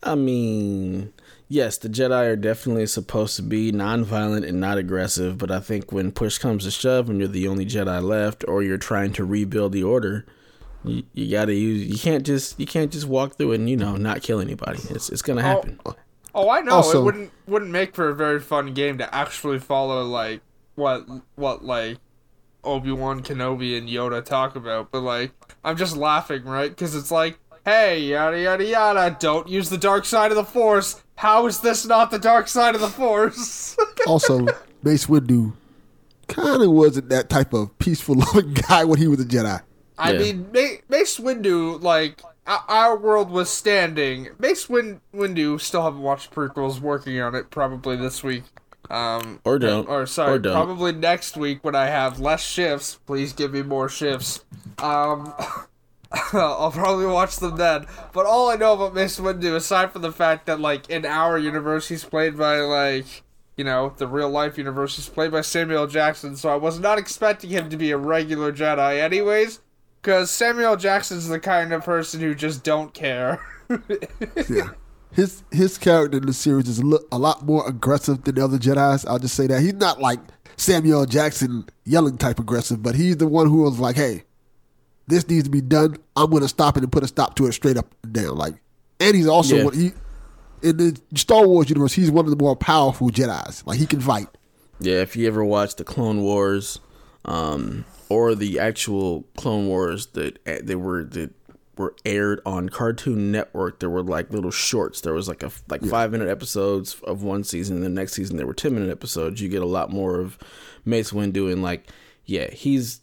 [0.03, 1.13] I mean,
[1.47, 5.93] yes, the Jedi are definitely supposed to be non-violent and not aggressive, but I think
[5.93, 9.23] when push comes to shove and you're the only Jedi left or you're trying to
[9.23, 10.25] rebuild the order,
[10.83, 13.77] you, you got to use you can't just you can't just walk through and, you
[13.77, 14.79] know, not kill anybody.
[14.89, 15.79] It's it's going to happen.
[15.85, 15.95] Oh,
[16.37, 16.73] Oh, I know.
[16.73, 20.41] Also- it wouldn't wouldn't make for a very fun game to actually follow like
[20.75, 21.97] what what like
[22.63, 25.31] Obi Wan Kenobi and Yoda talk about, but like
[25.63, 26.69] I'm just laughing, right?
[26.69, 31.01] Because it's like, hey, yada yada yada, don't use the dark side of the Force.
[31.15, 33.75] How is this not the dark side of the Force?
[34.07, 34.45] also,
[34.83, 35.53] Mace Windu
[36.27, 39.61] kind of wasn't that type of peaceful, loving guy when he was a Jedi.
[39.97, 40.19] I Yeah.
[40.19, 44.29] mean, Ma- Mace Windu, like o- our world was standing.
[44.39, 46.79] Mace Win- Windu still haven't watched prequels.
[46.79, 48.43] Working on it probably this week.
[48.89, 49.87] Um, Or don't.
[49.89, 50.53] Or sorry, Or don't.
[50.53, 52.99] probably next week when I have less shifts.
[53.05, 54.45] Please give me more shifts.
[54.81, 55.33] Um,
[56.33, 57.85] I'll probably watch them then.
[58.13, 61.37] But all I know about Mace Windu, aside from the fact that like in our
[61.37, 63.23] universe he's played by like
[63.57, 66.99] you know, the real life universe, he's played by Samuel Jackson, so I was not
[66.99, 69.61] expecting him to be a regular Jedi, anyways,
[70.07, 70.77] because Samuel L.
[70.77, 73.41] Jackson's the kind of person who just don't care.
[74.49, 74.69] Yeah.
[75.11, 79.05] His his character in the series is a, lot more aggressive than the other Jedi's.
[79.05, 80.19] I'll just say that he's not like
[80.55, 84.23] Samuel Jackson yelling type aggressive, but he's the one who was like, "Hey,
[85.07, 85.97] this needs to be done.
[86.15, 88.37] I'm going to stop it and put a stop to it straight up and down."
[88.37, 88.53] Like,
[89.01, 89.63] and he's also Yeah.
[89.65, 89.91] one, he
[90.61, 91.91] in the Star Wars universe.
[91.91, 93.65] He's one of the more powerful Jedi's.
[93.65, 94.27] Like he can fight.
[94.79, 96.79] Yeah, if you ever watched the Clone Wars,
[97.25, 101.31] um, or the actual Clone Wars that eh, they were that
[101.77, 105.01] were aired on Cartoon Network, there were like little shorts.
[105.01, 108.37] There was like a like five minute episodes of one season, and the next season
[108.37, 109.41] there were ten minute episodes.
[109.41, 110.37] You get a lot more of
[110.85, 111.87] Mace Windu, and like,
[112.25, 113.01] yeah, he's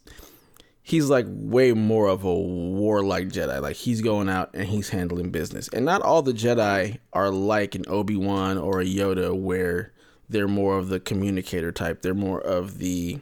[0.83, 3.61] he's like way more of a warlike Jedi.
[3.61, 5.69] Like he's going out and he's handling business.
[5.69, 9.93] And not all the Jedi are like an Obi Wan or a Yoda, where
[10.29, 12.03] they're more of the communicator type.
[12.03, 13.21] They're more of the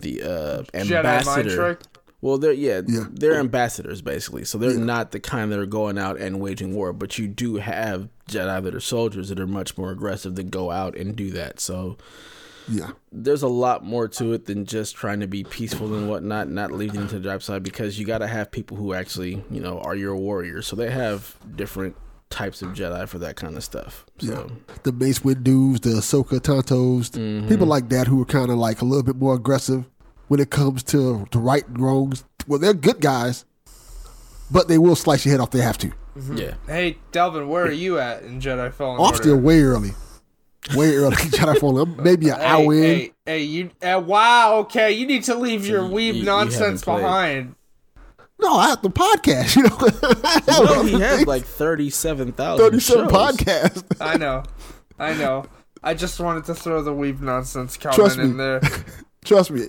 [0.00, 1.78] the uh, ambassador.
[2.20, 3.04] Well, they're yeah, Yeah.
[3.10, 4.44] they're ambassadors basically.
[4.44, 6.92] So they're not the kind that are going out and waging war.
[6.92, 10.70] But you do have Jedi that are soldiers that are much more aggressive that go
[10.72, 11.60] out and do that.
[11.60, 11.96] So
[12.68, 12.90] Yeah.
[13.12, 16.72] there's a lot more to it than just trying to be peaceful and whatnot, not
[16.72, 19.78] leading into the dark side because you got to have people who actually, you know,
[19.78, 20.66] are your warriors.
[20.66, 21.94] So they have different
[22.30, 24.04] types of Jedi for that kind of stuff.
[24.18, 24.50] So
[24.82, 28.84] the Mace Windu's, the Ahsoka Tanos, people like that who are kind of like a
[28.84, 29.84] little bit more aggressive
[30.28, 32.24] when it comes to, to right and wrongs.
[32.46, 33.44] Well, they're good guys,
[34.50, 35.50] but they will slice your head off.
[35.50, 35.92] They have to.
[36.34, 39.90] yeah, Hey, Delvin, where are you at in Jedi Fallen I'm still way early,
[40.74, 41.16] way early.
[41.16, 41.94] Jedi Fallen.
[41.96, 42.82] I'm maybe an Hey, hour in.
[42.82, 43.70] hey, hey, you.
[43.82, 46.96] Uh, wow, okay, you need to leave your you- weeb you- you nonsense haven't played.
[47.02, 47.54] behind.
[48.40, 49.56] No, I have the podcast.
[49.56, 53.84] You know, you know he has like thirty-seven thousand thirty-seven podcasts.
[54.00, 54.44] I know,
[54.98, 55.44] I know.
[55.82, 58.24] I just wanted to throw the weeb nonsense comment Trust me.
[58.24, 58.60] in there.
[59.24, 59.66] Trust me,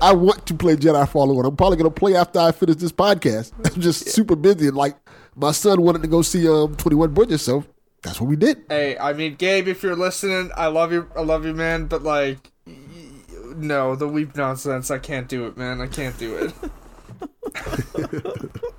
[0.00, 1.48] I want to play Jedi Fallen Order.
[1.48, 3.52] I'm probably gonna play after I finish this podcast.
[3.74, 4.96] I'm just super busy, and like
[5.36, 7.64] my son wanted to go see um Twenty One Bridges, so
[8.02, 8.64] that's what we did.
[8.68, 11.08] Hey, I mean, Gabe, if you're listening, I love you.
[11.16, 11.86] I love you, man.
[11.86, 14.90] But like, y- y- no, the weep nonsense.
[14.90, 15.80] I can't do it, man.
[15.80, 16.52] I can't do it.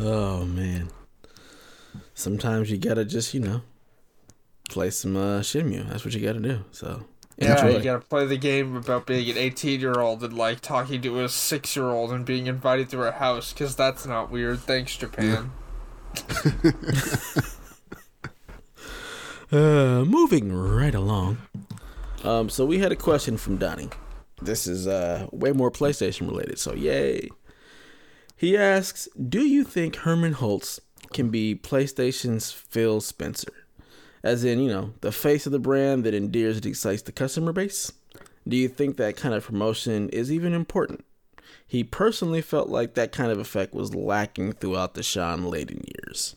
[0.00, 0.90] Oh man.
[2.14, 3.62] Sometimes you gotta just you know
[4.68, 5.88] play some uh, Shenmue.
[5.88, 6.64] That's what you gotta do.
[6.70, 7.02] So
[7.36, 11.02] Yeah, you gotta play the game about being an 18 year old and like talking
[11.02, 14.60] to a six year old and being invited to her house, because that's not weird.
[14.60, 15.50] Thanks, Japan.
[19.50, 21.38] Uh, moving right along.
[22.22, 23.88] Um, so we had a question from Donnie.
[24.42, 27.30] This is uh way more PlayStation related, so yay.
[28.38, 30.78] He asks, "Do you think Hermen Hulst
[31.12, 33.52] can be PlayStation's Phil Spencer,
[34.22, 37.52] as in you know the face of the brand that endears and excites the customer
[37.52, 37.92] base?
[38.46, 41.04] Do you think that kind of promotion is even important?"
[41.66, 46.36] He personally felt like that kind of effect was lacking throughout the Shawn Layden years.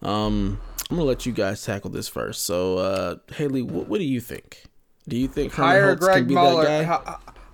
[0.00, 2.44] Um, I'm gonna let you guys tackle this first.
[2.44, 4.64] So, uh, Haley, what, what do you think?
[5.08, 6.34] Do you think Hermen Hire Hulst Greg can be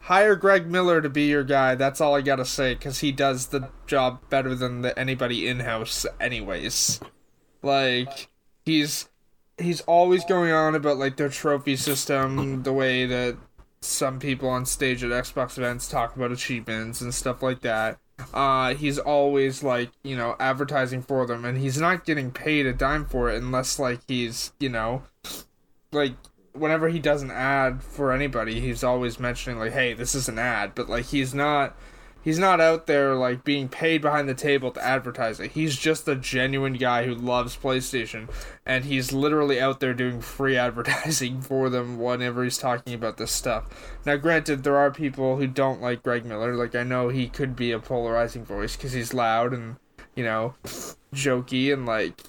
[0.09, 1.75] Hire Greg Miller to be your guy.
[1.75, 5.61] That's all I gotta say, because he does the job better than the, anybody in
[5.61, 6.99] house, anyways.
[7.61, 8.31] Like
[8.65, 9.11] he's
[9.59, 13.37] he's always going on about like their trophy system, the way that
[13.83, 17.99] some people on stage at Xbox events talk about achievements and stuff like that.
[18.33, 22.73] Uh, he's always like you know advertising for them, and he's not getting paid a
[22.73, 25.03] dime for it unless like he's you know
[25.93, 26.15] like
[26.59, 30.39] whenever he does an ad for anybody, he's always mentioning like, "Hey, this is an
[30.39, 31.77] ad," but like he's not
[32.23, 35.53] he's not out there like being paid behind the table to advertise it.
[35.53, 38.29] He's just a genuine guy who loves PlayStation
[38.67, 43.33] and he's literally out there doing free advertising for them whenever he's talking about this
[43.33, 43.97] stuff.
[44.05, 46.55] Now, granted, there are people who don't like Greg Miller.
[46.55, 49.77] Like I know he could be a polarizing voice cuz he's loud and,
[50.15, 50.55] you know,
[51.15, 52.25] jokey and like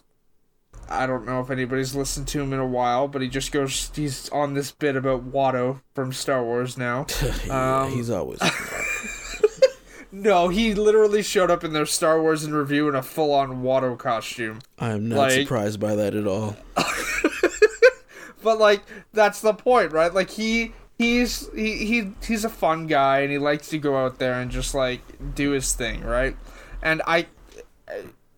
[0.89, 3.91] I don't know if anybody's listened to him in a while, but he just goes.
[3.95, 7.05] He's on this bit about Watto from Star Wars now.
[7.45, 8.39] Yeah, Um, he's always.
[10.11, 13.95] No, he literally showed up in their Star Wars in review in a full-on Watto
[13.95, 14.59] costume.
[14.79, 16.57] I am not like- surprised by that at all.
[18.41, 18.81] But like,
[19.13, 20.13] that's the point, right?
[20.13, 24.17] Like he he's he, he he's a fun guy and he likes to go out
[24.17, 25.01] there and just like
[25.35, 26.37] do his thing, right?
[26.81, 27.27] And I.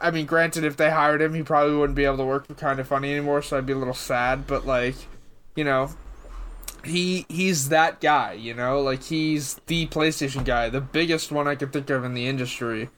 [0.02, 2.54] I mean, granted, if they hired him, he probably wouldn't be able to work for
[2.56, 4.48] Kind of Funny anymore, so I'd be a little sad.
[4.48, 4.96] But like,
[5.56, 5.92] you know,
[6.84, 11.56] he he's that guy, you know, like he's the PlayStation guy, the biggest one I
[11.56, 12.90] could think of in the industry,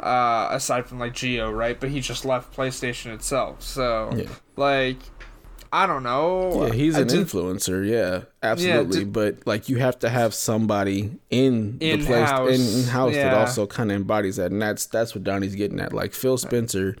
[0.00, 1.78] uh, aside from like Geo, right?
[1.78, 4.28] But he just left PlayStation itself, so Yeah.
[4.56, 4.98] like,
[5.72, 6.66] I don't know.
[6.66, 7.86] Yeah, he's I an influencer.
[7.88, 9.00] Yeah, absolutely.
[9.00, 13.14] did- but like, you have to have somebody in the place In-house, in, in house
[13.14, 15.92] that also kind of embodies that, and that's that's what Donnie's getting at.
[15.92, 16.96] Like Phil Spencer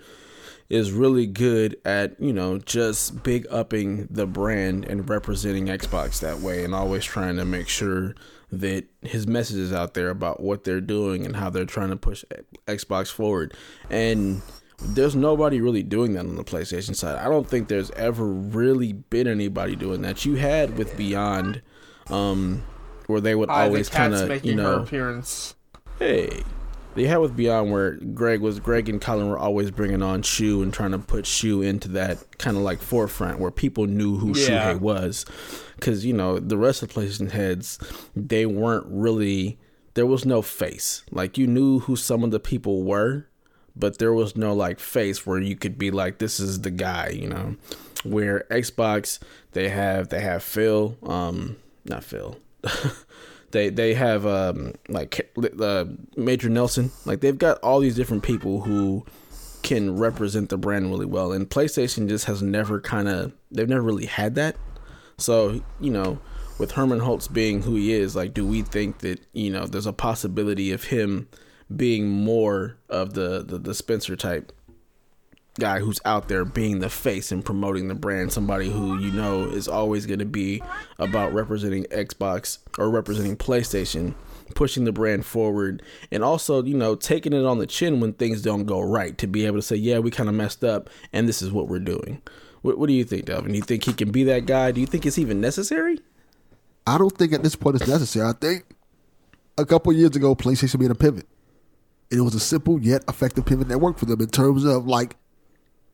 [0.68, 6.40] is really good at you know just big upping the brand and representing Xbox that
[6.40, 8.14] way, and always trying to make sure
[8.52, 11.96] that his message is out there about what they're doing and how they're trying to
[11.96, 12.24] push
[12.66, 13.52] Xbox forward.
[13.90, 14.40] And
[14.78, 17.18] there's nobody really doing that on the PlayStation side.
[17.18, 20.24] I don't think there's ever really been anybody doing that.
[20.24, 21.62] You had with Beyond,
[22.08, 22.62] um,
[23.06, 25.54] where they would always kind of making you her know appearance.
[25.98, 26.42] hey
[26.94, 30.62] they had with beyond where greg was greg and colin were always bringing on shu
[30.62, 34.28] and trying to put shu into that kind of like forefront where people knew who
[34.28, 34.72] Yeah.
[34.74, 35.24] shuhei was
[35.76, 37.78] because you know the rest of the playstation heads
[38.16, 39.58] they weren't really
[39.94, 43.26] there was no face like you knew who some of the people were
[43.76, 47.08] but there was no like face where you could be like this is the guy
[47.08, 47.56] you know
[48.04, 49.18] where xbox
[49.52, 52.38] they have they have phil um not phil
[53.50, 55.84] they they have um like uh,
[56.16, 56.90] Major Nelson.
[57.04, 59.04] Like they've got all these different people who
[59.62, 61.32] can represent the brand really well.
[61.32, 64.56] And PlayStation just has never kind of they've never really had that.
[65.18, 66.18] So you know,
[66.58, 69.86] with Hermen Hulst being who he is, like, do we think that you know there's
[69.86, 71.28] a possibility of him
[71.74, 74.52] being more of the the, the Spencer type
[75.58, 79.44] guy who's out there being the face and promoting the brand, somebody who you know
[79.44, 80.62] is always going to be
[80.98, 84.14] about representing Xbox or representing PlayStation,
[84.54, 88.42] pushing the brand forward, and also, you know, taking it on the chin when things
[88.42, 91.28] don't go right to be able to say, yeah, we kind of messed up and
[91.28, 92.22] this is what we're doing.
[92.62, 93.52] What, what do you think, Delvin?
[93.52, 94.72] Do you think he can be that guy?
[94.72, 95.98] Do you think it's even necessary?
[96.86, 98.28] I don't think at this point it's necessary.
[98.28, 98.64] I think
[99.58, 101.26] a couple years ago, PlayStation made a pivot.
[102.10, 104.86] And it was a simple yet effective pivot that worked for them in terms of
[104.86, 105.16] like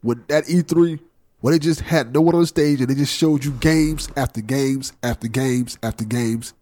[0.03, 1.01] when that E3,
[1.41, 4.09] where they just had no one on the stage and they just showed you games
[4.17, 6.55] after games after games after games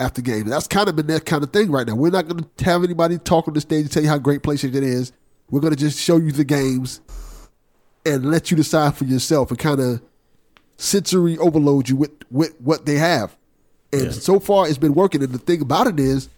[0.00, 0.50] after games.
[0.50, 1.94] That's kind of been that kind of thing right now.
[1.94, 4.42] We're not going to have anybody talk on the stage and tell you how great
[4.42, 5.12] PlayStation is.
[5.50, 7.00] We're going to just show you the games
[8.06, 10.02] and let you decide for yourself and kind of
[10.76, 13.36] sensory overload you with, with what they have.
[13.92, 15.22] And so far, it's been working.
[15.22, 16.28] And the thing about it is,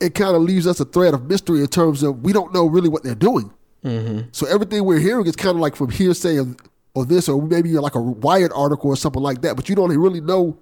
[0.00, 2.66] it kind of leaves us a thread of mystery in terms of we don't know
[2.66, 3.52] really what they're doing.
[3.84, 4.28] Mm-hmm.
[4.32, 6.56] So everything we're hearing is kind of like from hearsay of,
[6.94, 9.56] of this, or maybe like a Wired article or something like that.
[9.56, 10.58] But you don't really know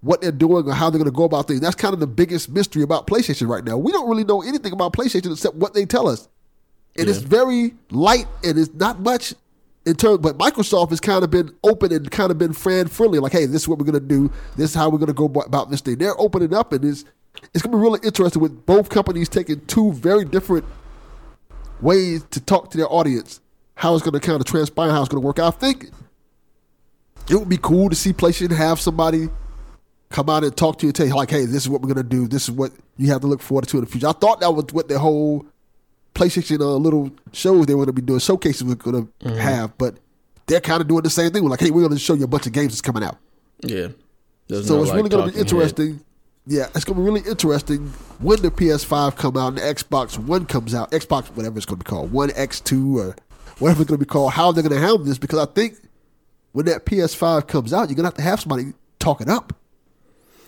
[0.00, 1.60] what they're doing or how they're going to go about things.
[1.60, 3.78] That's kind of the biggest mystery about PlayStation right now.
[3.78, 6.28] We don't really know anything about PlayStation except what they tell us,
[6.96, 9.34] and it's very light and it's not much
[9.86, 10.18] in terms.
[10.18, 13.18] But Microsoft has kind of been open and kind of been friend friendly.
[13.18, 14.30] Like, hey, this is what we're going to do.
[14.56, 15.98] This is how we're going to go about this thing.
[15.98, 17.04] They're opening up, and it's
[17.52, 20.64] it's going to be really interesting with both companies taking two very different
[21.80, 23.40] ways to talk to their audience.
[23.76, 25.54] How it's going to kind of transpire, how it's going to work out.
[25.54, 25.90] I think
[27.28, 29.28] it would be cool to see PlayStation have somebody
[30.10, 31.88] come out and talk to you and tell you like, hey, this is what we're
[31.88, 32.28] gonna do.
[32.28, 34.06] This is what you have to look forward to in the future.
[34.06, 35.44] I thought that was what the whole
[36.14, 39.08] PlayStation uh, little shows they were gonna be doing, showcases we're gonna
[39.40, 39.96] have, but
[40.46, 41.42] they're kind of doing the same thing.
[41.42, 43.16] We're like, hey, we're gonna show you a bunch of games that's coming out.
[43.62, 43.88] Yeah.
[44.46, 45.92] There's So no, it's like, really gonna be interesting.
[45.94, 46.04] head.
[46.46, 47.86] Yeah, it's gonna be really interesting
[48.18, 50.90] when the PS5 come out and the Xbox One comes out.
[50.90, 53.16] Xbox, whatever it's gonna be called, One X2 or
[53.58, 54.32] whatever it's gonna be called.
[54.32, 55.16] How they're gonna handle this?
[55.18, 55.76] Because I think
[56.52, 59.54] when that PS5 comes out, you're gonna have to have somebody talk it up.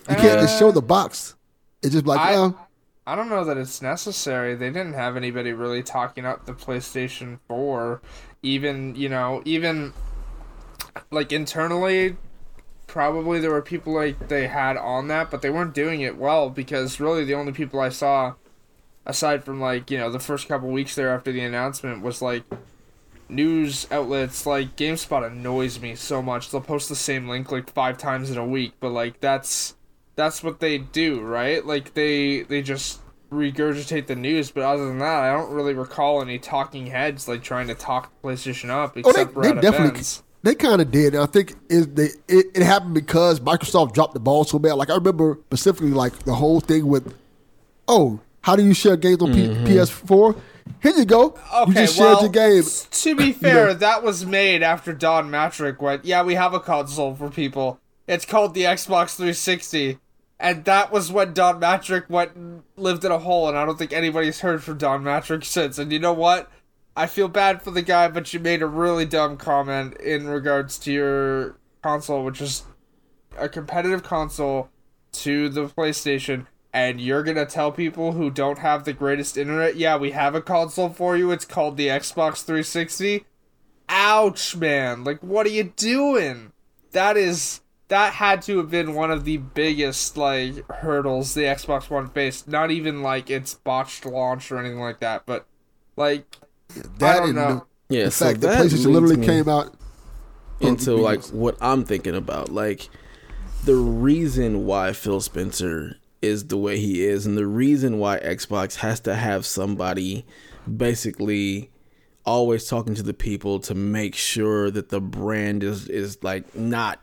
[0.09, 1.35] You can't just show uh, the box.
[1.81, 2.67] It's just like, I- well,
[3.07, 4.53] I don't know that it's necessary.
[4.55, 8.01] They didn't have anybody really talking up the PlayStation 4.
[8.43, 9.93] Even, you know, even
[11.09, 12.17] like internally,
[12.87, 16.49] probably there were people like they had on that, but they weren't doing it well
[16.49, 18.33] because really the only people I saw,
[19.05, 22.43] aside from like, you know, the first couple weeks there after the announcement, was like
[23.29, 26.49] news outlets like GameSpot annoys me so much.
[26.49, 29.75] They'll post the same link like five times in a week, but like that's
[30.15, 31.65] that's what they do, right?
[31.65, 36.21] Like they they just regurgitate the news, but other than that, I don't really recall
[36.21, 39.89] any talking heads like trying to talk PlayStation up oh, they, except for they definitely,
[39.89, 40.23] events.
[40.47, 41.13] They kind of did.
[41.13, 44.75] And I think is they it, it happened because Microsoft dropped the ball so bad.
[44.75, 47.13] Like I remember specifically, like the whole thing with,
[47.89, 49.65] oh, how do you share games on P- mm-hmm.
[49.65, 50.39] PS4?
[50.81, 51.37] Here you go.
[51.53, 52.63] Okay, you just well, shared your game.
[52.91, 57.13] to be fair, that was made after Don Mattrick went, yeah, we have a console
[57.13, 57.81] for people.
[58.07, 59.99] It's called the Xbox 360.
[60.39, 63.77] And that was when Don Mattrick went and lived in a hole, and I don't
[63.77, 65.77] think anybody's heard from Don Mattrick since.
[65.77, 66.49] And you know what?
[66.97, 70.79] I feel bad for the guy, but you made a really dumb comment in regards
[70.79, 72.63] to your console, which is
[73.37, 74.69] a competitive console
[75.11, 79.95] to the PlayStation, and you're gonna tell people who don't have the greatest internet, yeah,
[79.95, 81.29] we have a console for you.
[81.29, 83.25] It's called the Xbox 360.
[83.89, 85.03] ouch, man.
[85.03, 86.51] Like, what are you doing?
[86.93, 91.91] That is that had to have been one of the biggest like hurdles the Xbox
[91.91, 92.47] One faced.
[92.47, 95.45] Not even like its botched launch or anything like that, but
[95.95, 96.25] like
[96.99, 97.65] That I don't and know.
[97.89, 99.73] Yeah, the so fact that that PlayStation leads literally me- came out
[100.59, 102.49] into like what I'm thinking about.
[102.49, 102.89] Like
[103.65, 108.75] the reason why Phil Spencer is the way he is, and the reason why Xbox
[108.77, 110.25] has to have somebody
[110.75, 111.69] basically
[112.25, 116.99] always talking to the people to make sure that the brand is is like not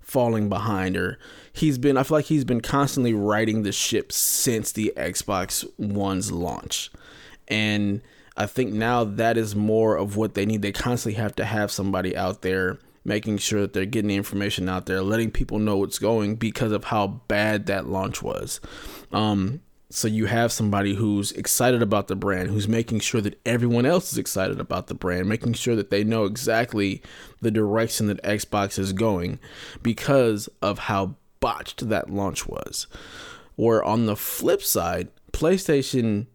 [0.00, 1.18] falling behind or
[1.52, 6.30] he's been I feel like he's been constantly riding the ship since the Xbox One's
[6.30, 6.90] launch.
[7.48, 8.02] And
[8.36, 10.62] I think now that is more of what they need.
[10.62, 14.68] They constantly have to have somebody out there making sure that they're getting the information
[14.68, 18.60] out there, letting people know what's going because of how bad that launch was.
[19.12, 23.86] Um, so you have somebody who's excited about the brand, who's making sure that everyone
[23.86, 27.00] else is excited about the brand, making sure that they know exactly
[27.40, 29.38] the direction that Xbox is going
[29.82, 32.88] because of how botched that launch was.
[33.54, 36.26] Where on the flip side, PlayStation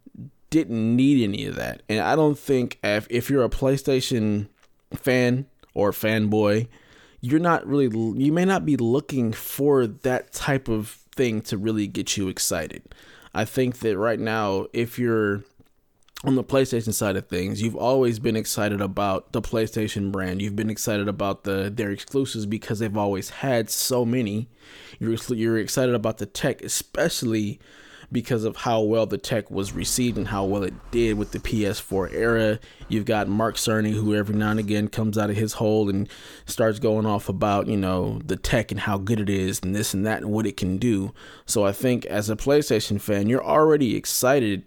[0.51, 1.81] didn't need any of that.
[1.89, 4.49] And I don't think if, if you're a PlayStation
[4.93, 6.67] fan or fanboy,
[7.21, 7.87] you're not really,
[8.19, 12.83] you may not be looking for that type of thing to really get you excited.
[13.33, 15.43] I think that right now, if you're
[16.23, 20.41] on the PlayStation side of things, you've always been excited about the PlayStation brand.
[20.41, 24.49] You've been excited about the their exclusives because they've always had so many.
[24.99, 27.59] You're you're excited about the tech, especially
[28.11, 31.39] because of how well the tech was received and how well it did with the
[31.39, 32.59] PS4 era.
[32.89, 36.09] You've got Mark Cerny, who every now and again comes out of his hole and
[36.45, 39.93] starts going off about, you know, the tech and how good it is and this
[39.93, 41.13] and that and what it can do.
[41.45, 44.63] So I think as a PlayStation fan, you're already excited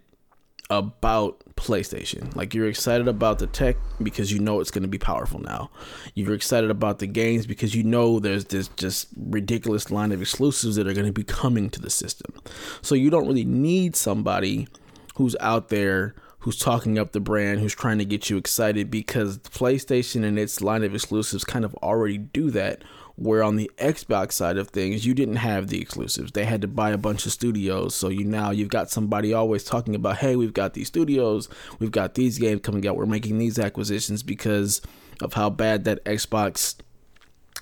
[0.70, 2.34] about PlayStation.
[2.34, 5.70] Like you're excited about the tech because you know it's going to be powerful now.
[6.14, 10.76] You're excited about the games because you know there's this just ridiculous line of exclusives
[10.76, 12.34] that are going to be coming to the system.
[12.82, 14.68] So you don't really need somebody
[15.16, 19.38] who's out there who's talking up the brand, who's trying to get you excited because
[19.38, 22.82] PlayStation and its line of exclusives kind of already do that.
[23.16, 26.32] Where on the Xbox side of things, you didn't have the exclusives.
[26.32, 27.94] They had to buy a bunch of studios.
[27.94, 31.48] So you now you've got somebody always talking about, hey, we've got these studios,
[31.78, 34.82] we've got these games coming out, we're making these acquisitions because
[35.20, 36.76] of how bad that Xbox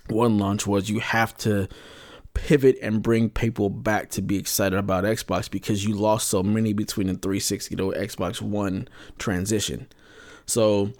[0.08, 0.88] One launch was.
[0.88, 1.68] You have to
[2.34, 6.72] pivot and bring people back to be excited about Xbox because you lost so many
[6.72, 8.88] between the 360 to Xbox One
[9.18, 9.88] transition.
[10.46, 10.92] So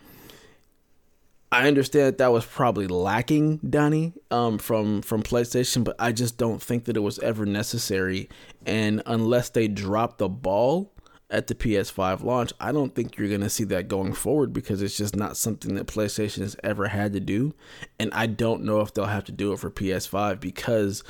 [1.53, 6.63] I understand that, was probably lacking, Donnie, um, from from PlayStation, but I just don't
[6.63, 8.31] think that it was ever necessary.
[8.65, 10.95] And unless they drop the ball
[11.29, 14.97] at the PS5 launch, I don't think you're gonna see that going forward because it's
[14.97, 17.53] just not something that PlayStation has ever had to do.
[17.99, 21.05] And I don't know if they'll have to do it for PS5 because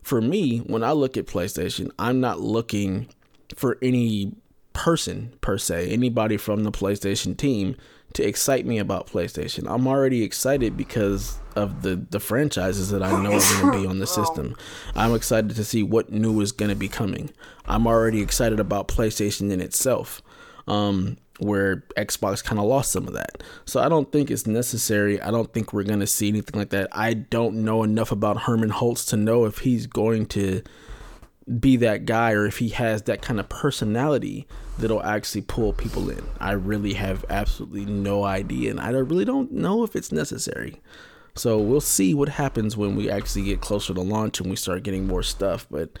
[0.00, 3.08] for me, when I look at PlayStation, I'm not looking
[3.56, 4.36] for any
[4.74, 7.74] person per se, anybody from the PlayStation team
[8.14, 9.70] to excite me about PlayStation.
[9.70, 13.86] I'm already excited because of the the franchises that I know are going to be
[13.86, 14.56] on the system.
[14.94, 17.30] I'm excited to see what new is going to be coming.
[17.66, 20.22] I'm already excited about PlayStation in itself.
[20.66, 23.42] Um where Xbox kind of lost some of that.
[23.64, 25.20] So I don't think it's necessary.
[25.20, 26.88] I don't think we're going to see anything like that.
[26.90, 30.62] I don't know enough about Hermen Hulst to know if he's going to
[31.60, 34.46] be that guy or if he has that kind of personality
[34.78, 36.22] that'll actually pull people in.
[36.40, 40.80] I really have absolutely no idea and I really don't know if it's necessary.
[41.34, 44.82] So we'll see what happens when we actually get closer to launch and we start
[44.82, 45.98] getting more stuff, but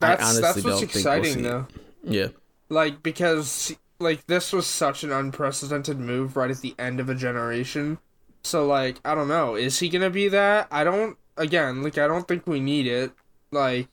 [0.00, 1.42] That's I honestly that's what's don't think we'll exciting see it.
[1.42, 1.66] though.
[2.02, 2.28] yeah.
[2.68, 7.14] Like because like this was such an unprecedented move right at the end of a
[7.14, 7.98] generation.
[8.42, 10.68] So like I don't know, is he gonna be that?
[10.70, 11.16] I don't.
[11.36, 13.12] Again, like I don't think we need it.
[13.50, 13.88] Like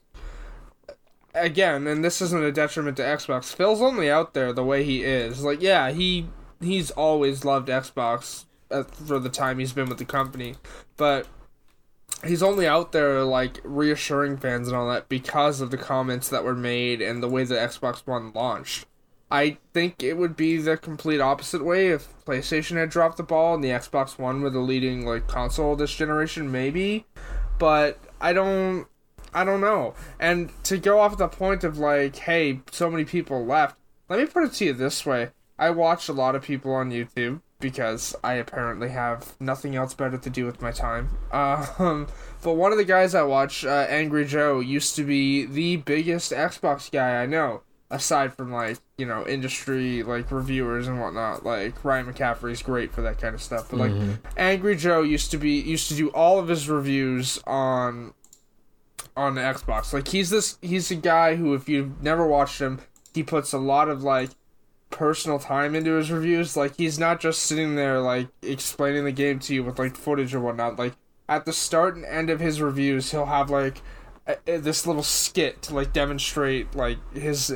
[1.34, 3.54] again, and this isn't a detriment to Xbox.
[3.54, 5.42] Phil's only out there the way he is.
[5.42, 6.28] Like yeah, he
[6.60, 10.56] he's always loved Xbox uh, for the time he's been with the company,
[10.96, 11.26] but
[12.24, 16.44] he's only out there like reassuring fans and all that because of the comments that
[16.44, 18.86] were made and the way the Xbox One launched.
[19.30, 23.54] I think it would be the complete opposite way if PlayStation had dropped the ball
[23.54, 27.06] and the Xbox One were the leading like console this generation, maybe.
[27.58, 28.86] But I don't
[29.34, 29.94] I don't know.
[30.18, 33.76] And to go off the point of like, hey, so many people left,
[34.08, 35.30] let me put it to you this way.
[35.58, 40.18] I watch a lot of people on YouTube because I apparently have nothing else better
[40.18, 41.10] to do with my time.
[41.32, 42.06] Um,
[42.42, 46.30] but one of the guys I watch, uh, Angry Joe, used to be the biggest
[46.32, 47.62] Xbox guy I know.
[47.90, 53.02] aside from like you know industry like reviewers and whatnot like ryan mccaffrey's great for
[53.02, 53.92] that kind of stuff but like
[54.36, 58.12] angry joe used to be used to do all of his reviews on
[59.16, 62.80] on the xbox like he's this he's a guy who if you've never watched him
[63.14, 64.30] he puts a lot of like
[64.90, 69.38] personal time into his reviews like he's not just sitting there like explaining the game
[69.38, 70.94] to you with like footage or whatnot like
[71.28, 73.82] at the start and end of his reviews he'll have like
[74.26, 77.52] a, a- this little skit to like demonstrate like his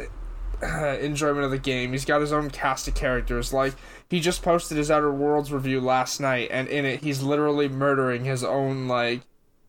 [0.63, 1.93] uh, enjoyment of the game.
[1.93, 3.53] He's got his own cast of characters.
[3.53, 3.75] Like
[4.11, 8.25] he just posted his Outer Worlds review last night, and in it he's literally murdering
[8.25, 9.21] his own like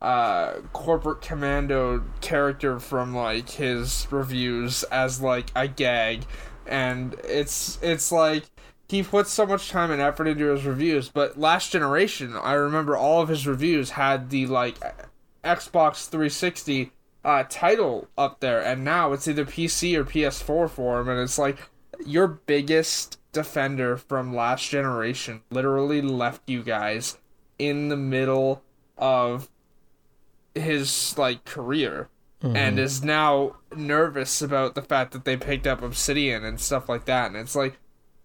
[0.02, 6.26] uh corporate commando character from like his reviews as like a gag.
[6.66, 8.44] And it's it's like
[8.88, 12.98] he puts so much time and effort into his reviews but last generation i remember
[12.98, 14.80] all of his reviews had the like
[15.44, 16.92] xbox 360
[17.24, 18.62] uh title up there.
[18.62, 21.10] And now it's either pc or ps4 for him.
[21.10, 21.70] And it's like
[22.06, 27.18] your biggest defender from last generation literally left you guys
[27.58, 28.64] in the middle
[28.98, 29.50] of
[30.56, 32.10] his like career
[32.56, 37.04] and is now nervous about the fact that they picked up Obsidian and stuff like
[37.06, 37.78] that and it's like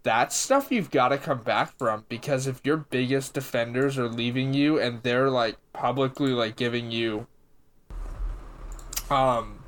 [0.04, 4.54] that's stuff you've got to come back from because if your biggest defenders are leaving
[4.54, 7.26] you and they're like publicly like giving you
[9.10, 9.58] um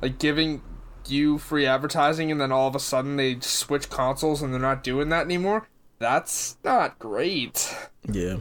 [0.00, 0.62] like giving
[1.06, 4.82] you free advertising and then all of a sudden they switch consoles and they're not
[4.84, 7.74] doing that anymore that's not great
[8.10, 8.36] Yeah.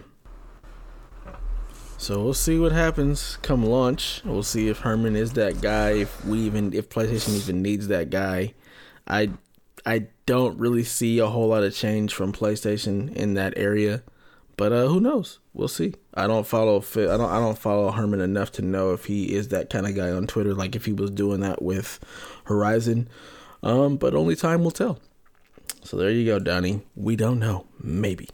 [2.00, 4.22] So we'll see what happens come launch.
[4.24, 5.92] We'll see if Hermen is that guy.
[5.92, 8.54] If we even if PlayStation even needs that guy.
[9.06, 9.32] I
[9.86, 14.02] I don't really see a whole lot of change from PlayStation in that area.
[14.56, 15.40] But uh, who knows?
[15.54, 15.94] We'll see.
[16.14, 19.50] I don't follow I don't I don't follow Hermen enough to know if he is
[19.50, 20.54] that kind of guy on Twitter.
[20.54, 22.00] Like if he was doing that with
[22.46, 23.10] Horizon.
[23.62, 25.00] Um, but only time will tell.
[25.84, 26.82] So there you go, Donnie.
[26.96, 27.66] We don't know.
[27.84, 28.30] Maybe.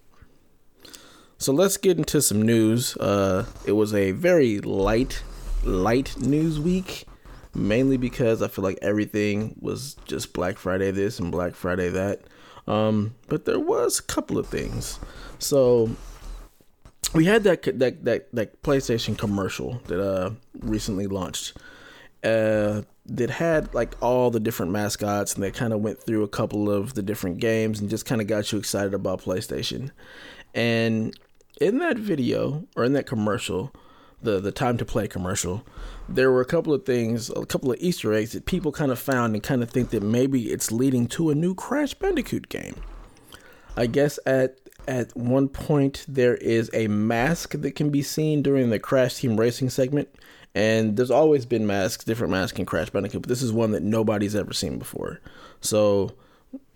[1.37, 2.95] So let's get into some news.
[2.97, 5.21] Uh, it was a very light,
[5.63, 7.05] light news week,
[7.53, 12.21] mainly because I feel like everything was just Black Friday this and Black Friday that.
[12.67, 14.99] Um, but there was a couple of things.
[15.37, 15.89] So
[17.13, 21.57] we had that that that that PlayStation commercial that uh recently launched.
[22.23, 26.27] Uh, that had like all the different mascots, and they kind of went through a
[26.27, 29.91] couple of the different games and just kind of got you excited about PlayStation.
[30.55, 31.15] And
[31.59, 33.73] in that video or in that commercial,
[34.21, 35.63] the the time to play commercial,
[36.09, 38.99] there were a couple of things, a couple of Easter eggs that people kind of
[38.99, 42.75] found and kind of think that maybe it's leading to a new Crash Bandicoot game.
[43.77, 48.69] I guess at at one point there is a mask that can be seen during
[48.69, 50.09] the Crash Team Racing segment,
[50.53, 53.83] and there's always been masks, different masks in Crash Bandicoot, but this is one that
[53.83, 55.19] nobody's ever seen before.
[55.61, 56.13] So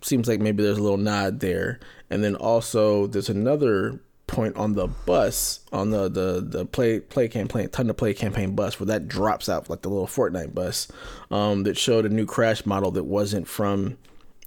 [0.02, 1.80] seems like maybe there's a little nod there.
[2.08, 4.00] And then also there's another
[4.30, 8.54] point on the bus on the the the play play campaign time to play campaign
[8.54, 10.88] bus where that drops out like the little Fortnite bus
[11.30, 13.98] um, that showed a new crash model that wasn't from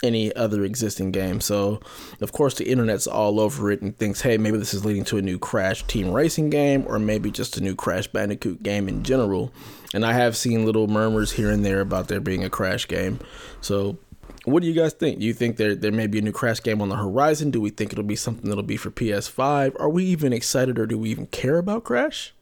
[0.04, 1.40] any other existing game.
[1.40, 1.80] So,
[2.20, 5.18] of course, the internet's all over it and thinks, hey, maybe this is leading to
[5.18, 9.04] a new Crash Team Racing game or maybe just a new Crash Bandicoot game in
[9.04, 9.54] general.
[9.94, 13.20] And I have seen little murmurs here and there about there being a Crash game.
[13.62, 13.98] So,
[14.46, 15.20] what do you guys think?
[15.20, 17.52] Do you think there there may be a new Crash game on the horizon?
[17.52, 19.80] Do we think it'll be something that'll be for PS5?
[19.80, 22.34] Are we even excited or do we even care about Crash?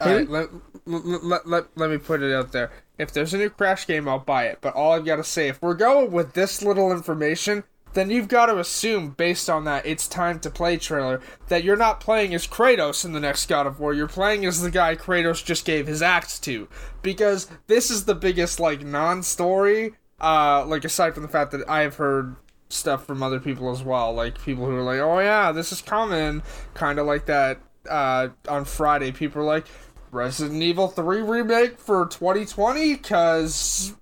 [0.00, 0.50] All right, let,
[0.84, 2.70] let, let, let, let me put it out there.
[2.98, 4.58] If there's a new Crash game, I'll buy it.
[4.60, 8.28] But all I've got to say, if we're going with this little information, then you've
[8.28, 12.34] got to assume, based on that It's Time to Play trailer, that you're not playing
[12.34, 13.94] as Kratos in the next God of War.
[13.94, 16.68] You're playing as the guy Kratos just gave his axe to.
[17.00, 21.68] Because this is the biggest, like, non story, uh, like, aside from the fact that
[21.68, 22.36] I've heard
[22.68, 24.12] stuff from other people as well.
[24.12, 26.42] Like, people who are like, oh yeah, this is coming.
[26.74, 29.12] Kind of like that, uh, on Friday.
[29.12, 29.66] People are like,
[30.10, 32.94] Resident Evil 3 remake for 2020?
[32.94, 33.94] Because,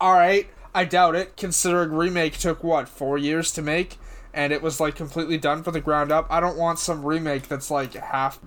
[0.00, 3.98] alright, I doubt it, considering remake took, what, four years to make?
[4.32, 6.26] And it was, like, completely done for the ground up.
[6.30, 8.38] I don't want some remake that's, like, half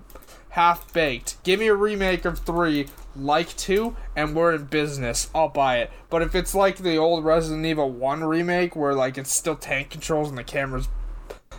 [0.50, 1.42] half baked.
[1.44, 2.86] Give me a remake of 3,
[3.16, 5.30] like to and we're in business.
[5.34, 5.92] I'll buy it.
[6.10, 9.90] But if it's like the old Resident Evil 1 remake, where, like, it's still tank
[9.90, 10.90] controls and the camera's,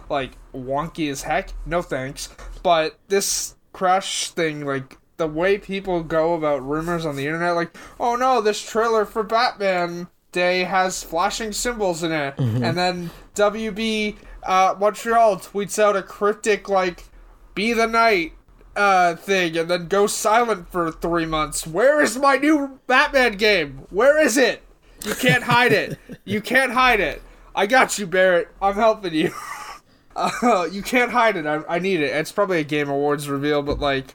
[0.09, 2.29] like, wonky as heck, no thanks.
[2.63, 7.77] But this Crash thing, like, the way people go about rumors on the internet, like,
[8.01, 12.35] oh no, this trailer for Batman Day has flashing symbols in it,
[12.65, 17.05] and then WB uh, Montreal tweets out a cryptic like,
[17.55, 18.33] "Be the night."
[18.77, 21.65] Uh, thing and then go silent for three months.
[21.65, 23.87] Where is my new Batman game?
[23.91, 24.63] Where is it?
[25.05, 25.99] You can't hide it.
[26.25, 27.23] You can't hide it.
[27.55, 28.49] I got you, Barrett.
[28.61, 29.33] I'm helping you.
[30.17, 31.45] Uh, you can't hide it.
[31.45, 32.15] I, I need it.
[32.15, 34.15] It's probably a Game Awards reveal, but like,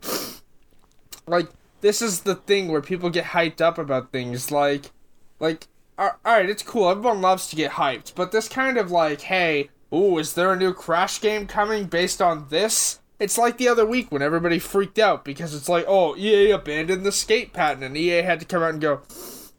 [1.27, 1.49] like
[1.81, 4.51] this is the thing where people get hyped up about things.
[4.51, 4.91] Like,
[5.39, 6.89] like, all right, it's cool.
[6.89, 10.55] Everyone loves to get hyped, but this kind of like, hey, ooh, is there a
[10.55, 12.99] new Crash game coming based on this?
[13.19, 17.05] It's like the other week when everybody freaked out because it's like, oh, EA abandoned
[17.05, 19.01] the skate patent, and EA had to come out and go,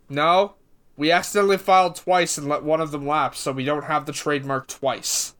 [0.08, 0.54] no,
[0.96, 4.12] we accidentally filed twice and let one of them lapse, so we don't have the
[4.12, 5.34] trademark twice.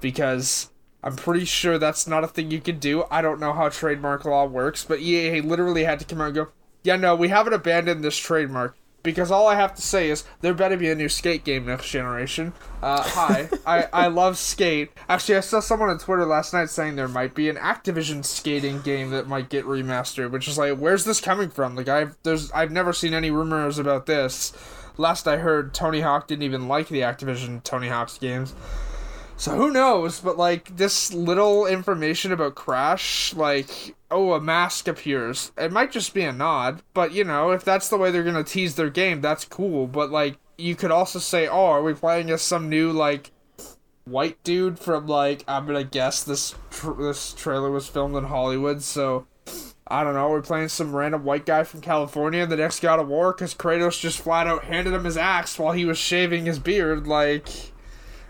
[0.00, 0.70] Because
[1.02, 3.04] I'm pretty sure that's not a thing you can do.
[3.10, 6.34] I don't know how trademark law works, but EA literally had to come out and
[6.34, 6.48] go,
[6.82, 8.76] yeah, no, we haven't abandoned this trademark.
[9.06, 11.90] Because all I have to say is there better be a new skate game next
[11.90, 12.52] generation.
[12.82, 14.90] Uh, hi, I, I love skate.
[15.08, 18.80] Actually, I saw someone on Twitter last night saying there might be an Activision skating
[18.80, 21.76] game that might get remastered, which is like, where's this coming from?
[21.76, 24.52] Like, I've there's I've never seen any rumors about this.
[24.96, 28.54] Last I heard, Tony Hawk didn't even like the Activision Tony Hawk's games.
[29.36, 30.20] So who knows?
[30.20, 35.52] But like this little information about Crash, like oh, a mask appears.
[35.58, 38.44] It might just be a nod, but you know, if that's the way they're gonna
[38.44, 39.86] tease their game, that's cool.
[39.86, 43.30] But like, you could also say, oh, are we playing as some new like
[44.04, 48.82] white dude from like I'm gonna guess this tr- this trailer was filmed in Hollywood,
[48.82, 49.26] so.
[49.88, 52.98] I don't know, we're playing some random white guy from California in the next God
[52.98, 56.46] of War because Kratos just flat out handed him his axe while he was shaving
[56.46, 57.06] his beard.
[57.06, 57.48] Like,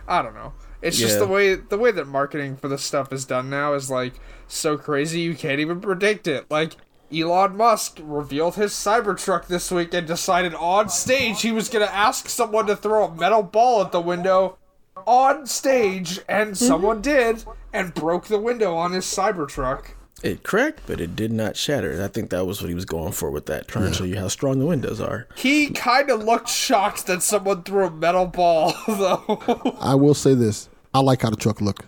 [0.06, 0.52] I don't know.
[0.82, 3.90] It's just the way the way that marketing for this stuff is done now is
[3.90, 4.14] like
[4.46, 6.50] so crazy you can't even predict it.
[6.50, 6.76] Like
[7.12, 12.28] Elon Musk revealed his Cybertruck this week and decided on stage he was gonna ask
[12.28, 14.58] someone to throw a metal ball at the window
[15.06, 16.64] on stage, and mm-hmm.
[16.64, 19.90] someone did and broke the window on his Cybertruck.
[20.22, 22.02] It cracked, but it did not shatter.
[22.02, 24.16] I think that was what he was going for with that, trying to show you
[24.18, 25.28] how strong the windows are.
[25.36, 29.76] He kind of looked shocked that someone threw a metal ball, though.
[29.78, 31.84] I will say this: I like how the truck look.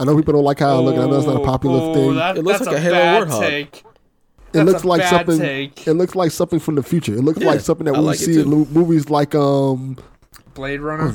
[0.00, 0.94] I know people don't like how it look.
[0.96, 2.14] I know it's not a popular Ooh, thing.
[2.16, 3.40] that- It looks like a a Halo bad Warthog.
[3.40, 3.84] take.
[4.54, 5.38] it looks a like bad something.
[5.38, 5.86] take.
[5.86, 7.14] It looks like something from the future.
[7.14, 9.96] It looks Yeah, like something that I we like see in movies like um
[10.54, 11.12] Blade Runner.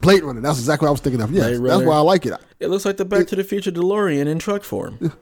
[0.00, 0.40] Blade Runner.
[0.40, 1.32] That's exactly what I was thinking of.
[1.32, 2.34] Yeah, that's why I like it.
[2.60, 5.12] It looks like the Back to the Future DeLorean in truck form.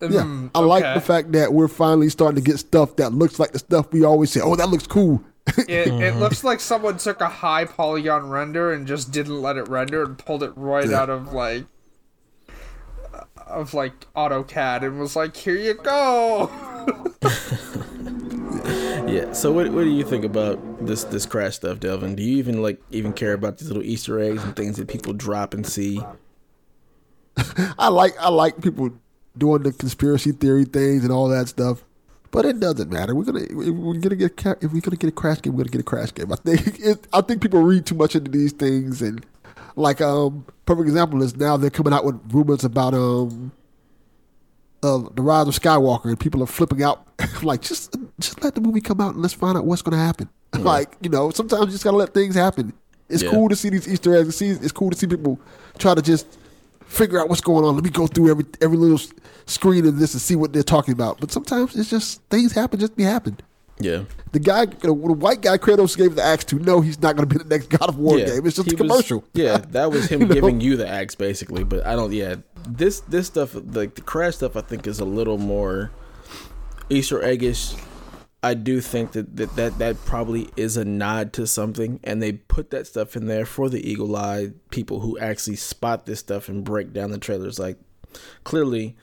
[0.00, 3.38] Yeah, Mm, I like the fact that we're finally starting to get stuff that looks
[3.38, 4.40] like the stuff we always say.
[4.42, 5.22] Oh, that looks cool.
[5.68, 9.68] It, it looks like someone took a high polygon render and just didn't let it
[9.68, 11.00] render and pulled it right Yeah.
[11.00, 11.64] out of like
[13.46, 16.50] of like AutoCAD and was like, "Here you go."
[19.06, 19.32] Yeah.
[19.32, 22.16] So what what do you think about this this crash stuff, Delvin?
[22.16, 25.12] Do you even like even care about these little Easter eggs and things that people
[25.12, 26.00] drop and see?
[27.78, 28.90] I like I like people
[29.38, 31.82] doing the conspiracy theory things and all that stuff.
[32.30, 33.14] But it doesn't matter.
[33.14, 35.64] We're gonna if we're gonna get a, if we're gonna get a crash game, we're
[35.64, 36.32] gonna get a crash game.
[36.32, 39.24] I think it, I think people read too much into these things and
[39.76, 43.52] like um perfect example is now they're coming out with rumors about um
[44.82, 47.06] uh, the rise of Skywalker and people are flipping out
[47.42, 50.28] like just just let the movie come out and let's find out what's gonna happen.
[50.58, 52.72] like you know sometimes you just gotta let things happen.
[53.08, 53.30] It's Yeah.
[53.30, 54.42] cool to see these Easter eggs.
[54.42, 55.40] It's cool to see people
[55.78, 56.38] try to just
[56.86, 57.74] figure out what's going on.
[57.74, 59.00] Let me go through every every little
[59.46, 61.20] screen of this and see what they're talking about.
[61.20, 63.38] But sometimes it's just things happen just be happen.
[63.78, 64.04] Yeah.
[64.32, 67.34] The guy, the white guy Kratos gave the axe to, no, he's not going to
[67.38, 68.24] be the next God of War yeah.
[68.24, 68.46] game.
[68.46, 69.24] It's just He a was- commercial.
[69.34, 70.34] yeah, that was him You know?
[70.34, 72.10] giving you the axe basically, but I don't.
[72.12, 75.90] Yeah, this this stuff like the crash stuff, I think is a little more
[76.88, 77.78] Easter eggish.
[78.46, 82.34] I do think that that, that that probably is a nod to something, and they
[82.34, 86.62] put that stuff in there for the eagle-eyed people who actually spot this stuff and
[86.62, 87.58] break down the trailers.
[87.58, 87.76] Like
[88.44, 88.96] clearly,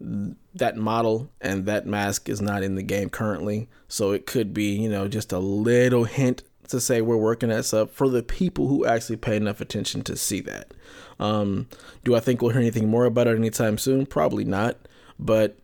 [0.00, 4.74] that model and that mask is not in the game currently, so it could be
[4.74, 8.66] you know just a little hint to say we're working that stuff for the people
[8.66, 10.74] who actually pay enough attention to see that.
[11.20, 11.68] Um,
[12.02, 14.06] do I think we'll hear anything more about it anytime soon?
[14.06, 14.76] Probably not,
[15.20, 15.56] but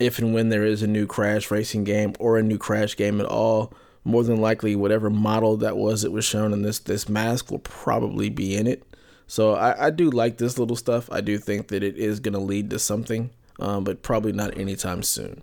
[0.00, 3.20] if and when there is a new Crash racing game or a new Crash game
[3.20, 3.72] at all,
[4.04, 7.58] more than likely whatever model that was that was shown in this this mask will
[7.58, 8.82] probably be in it.
[9.26, 11.08] So I, I do like this little stuff.
[11.12, 13.30] I do think that it is going to lead to something,
[13.60, 15.42] um, but probably not anytime soon.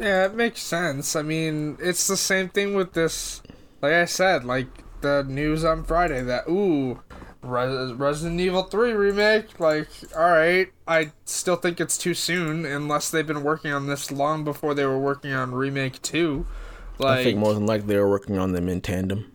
[0.00, 1.14] Yeah, it makes sense.
[1.14, 3.42] I mean, it's the same thing with this.
[3.82, 4.66] Like I said, like
[5.02, 7.00] the news on Friday that ooh,
[7.42, 9.58] Res- Resident Evil Three remake.
[9.60, 14.10] Like, all right, I still think it's too soon unless they've been working on this
[14.10, 16.46] long before they were working on remake two.
[16.98, 19.32] Like, I think more than likely they are working on them in tandem.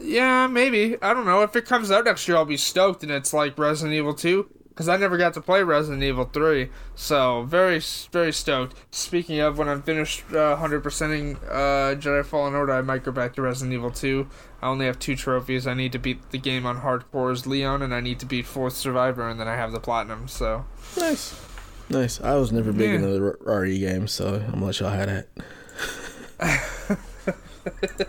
[0.00, 0.96] yeah, maybe.
[1.00, 1.42] I don't know.
[1.42, 4.48] If it comes out next year, I'll be stoked, and it's like Resident Evil 2.
[4.70, 6.70] because I never got to play Resident Evil 3.
[6.96, 8.74] So very very stoked.
[8.90, 13.34] Speaking of, when I'm finished uh, 100%ing uh, Jedi Fallen Order, I might go back
[13.34, 14.26] to Resident Evil 2.
[14.62, 15.66] I only have two trophies.
[15.66, 18.46] I need to beat the game on hardcore as Leon, and I need to beat
[18.46, 20.28] Fourth Survivor, and then I have the platinum.
[20.28, 20.64] So
[20.96, 21.34] Nice.
[21.90, 22.20] Nice.
[22.20, 22.96] I was never big Yeah.
[22.96, 25.26] into the R- RE games, so I'm gonna let y'all have
[26.40, 28.08] that.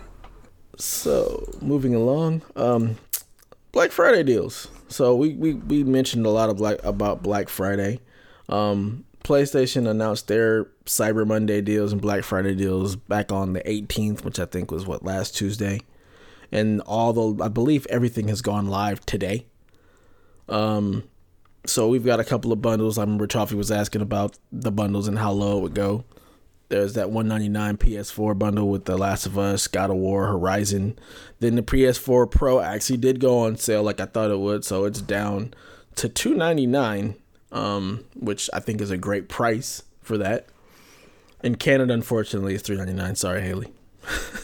[0.78, 2.96] so moving along, um,
[3.72, 4.68] Black Friday deals.
[4.88, 8.00] So we, we, we mentioned a lot of black about Black Friday.
[8.48, 14.22] Um, PlayStation announced their Cyber Monday deals and Black Friday deals back on the 18th,
[14.24, 15.80] which I think was what last Tuesday.
[16.52, 19.46] And all the I believe everything has gone live today,
[20.48, 21.04] um,
[21.66, 22.98] so we've got a couple of bundles.
[22.98, 26.04] I remember Toffee was asking about the bundles and how low it would go.
[26.68, 30.98] There's that 199 PS4 bundle with The Last of Us, God of War, Horizon.
[31.38, 34.84] Then the PS4 Pro actually did go on sale like I thought it would, so
[34.84, 35.54] it's down
[35.96, 37.14] to 299,
[37.52, 40.48] um, which I think is a great price for that.
[41.42, 43.16] In Canada, unfortunately, it's 399.
[43.16, 43.68] Sorry, Haley.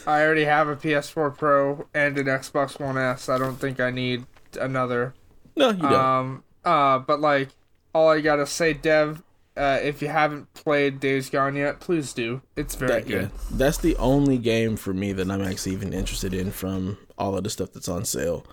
[0.06, 3.28] I already have a PS4 Pro and an Xbox One S.
[3.28, 4.26] I don't think I need
[4.60, 5.14] another.
[5.56, 5.92] No, you don't.
[5.92, 7.50] Um, uh, but like,
[7.94, 9.22] all I gotta say, Dev,
[9.56, 12.42] uh, if you haven't played Days Gone yet, please do.
[12.56, 13.30] It's very that, yeah, good.
[13.52, 17.44] that's the only game for me that I'm actually even interested in from all of
[17.44, 18.46] the stuff that's on sale.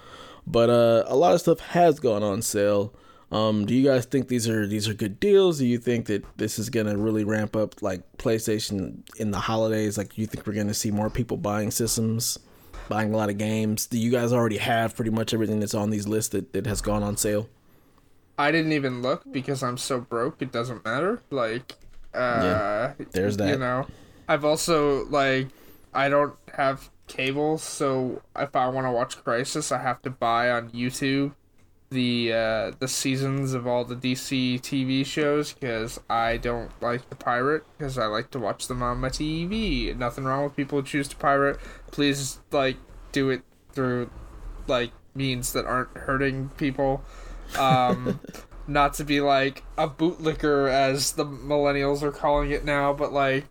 [0.45, 2.93] But uh, a lot of stuff has gone on sale.
[3.31, 5.59] Um, do you guys think these are these are good deals?
[5.59, 9.97] Do you think that this is gonna really ramp up like PlayStation in the holidays?
[9.97, 12.39] Like, do you think we're gonna see more people buying systems,
[12.87, 13.85] buying a lot of games?
[13.85, 16.81] Do you guys already have pretty much everything that's on these lists that, that has
[16.81, 17.49] gone on sale?
[18.37, 20.41] I didn't even look because I'm so broke.
[20.41, 21.21] It doesn't matter.
[21.29, 21.73] Like,
[22.13, 23.49] uh, there's that.
[23.49, 23.87] You know,
[24.29, 25.47] I've also like,
[25.93, 30.49] I don't have cable, so if I want to watch Crisis, I have to buy
[30.49, 31.33] on YouTube
[31.89, 37.15] the uh, the seasons of all the DC TV shows because I don't like the
[37.15, 39.95] pirate because I like to watch them on my TV.
[39.95, 41.59] Nothing wrong with people who choose to pirate.
[41.91, 42.77] Please like
[43.11, 44.09] do it through
[44.67, 47.03] like means that aren't hurting people.
[47.57, 48.19] Um,
[48.67, 53.45] not to be like a bootlicker as the millennials are calling it now, but like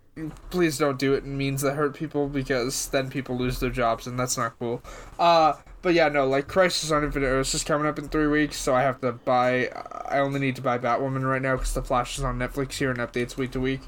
[0.50, 4.06] please don't do it in means that hurt people because then people lose their jobs
[4.06, 4.82] and that's not cool.
[5.18, 5.54] Uh
[5.86, 8.74] but yeah, no, like Crisis on Infinite Earths is coming up in three weeks, so
[8.74, 9.68] I have to buy.
[10.08, 12.90] I only need to buy Batwoman right now because the Flash is on Netflix here
[12.90, 13.82] and updates week to week.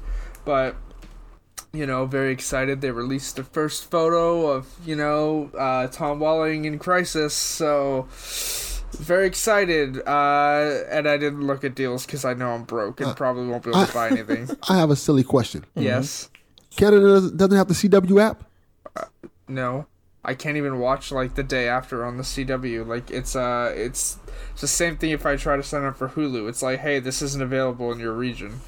[0.45, 0.77] But
[1.73, 2.79] you know, very excited.
[2.79, 8.07] They released the first photo of you know uh, Tom Welling in Crisis, so
[8.93, 9.97] very excited.
[10.07, 13.63] Uh, and I didn't look at deals because I know I'm broke and probably won't
[13.63, 14.49] be able to buy anything.
[14.69, 15.65] I have a silly question.
[15.75, 16.29] yes,
[16.77, 18.43] Canada doesn't- doesn't have the CW app.
[19.49, 19.85] no.
[20.29, 22.85] I can't even watch like the day after on the CW.
[22.85, 24.19] Like it's uh it's
[24.51, 26.47] it's the same thing if I try to sign up for Hulu.
[26.47, 28.59] It's like, hey, this isn't available in your region.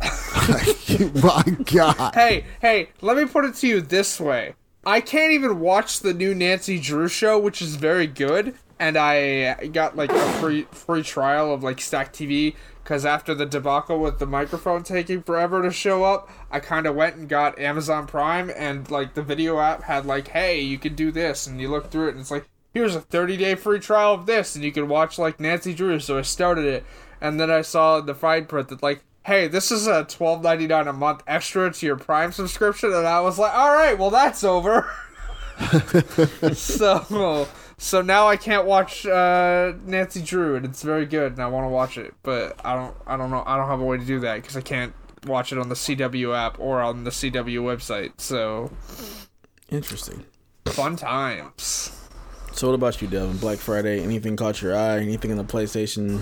[1.22, 2.14] My God.
[2.16, 4.56] Hey, hey, let me put it to you this way.
[4.84, 9.66] I can't even watch the new Nancy Drew show, which is very good, and I
[9.66, 12.56] got like a free free trial of like Stack TV
[12.88, 16.94] because after the debacle with the microphone taking forever to show up, I kind of
[16.94, 20.94] went and got Amazon Prime, and like the video app had like, hey, you can
[20.94, 23.78] do this, and you look through it, and it's like, here's a 30 day free
[23.78, 26.00] trial of this, and you can watch like Nancy Drew.
[26.00, 26.86] So I started it,
[27.20, 30.66] and then I saw the fine print that like hey, this is a twelve ninety
[30.66, 34.08] nine a month extra to your Prime subscription, and I was like, all right, well
[34.08, 34.90] that's over.
[36.54, 37.46] so,
[37.78, 41.64] so now I can't watch uh, Nancy Drew, and it's very good, and I want
[41.64, 44.04] to watch it, but I don't, I don't know, I don't have a way to
[44.04, 44.92] do that because I can't
[45.26, 48.12] watch it on the CW app or on the CW website.
[48.20, 48.70] So,
[49.70, 50.24] Interesting.
[50.66, 51.92] fun times.
[52.52, 53.36] So what about you, Devin?
[53.36, 54.98] Black Friday, anything caught your eye?
[54.98, 56.20] Anything in the PlayStation,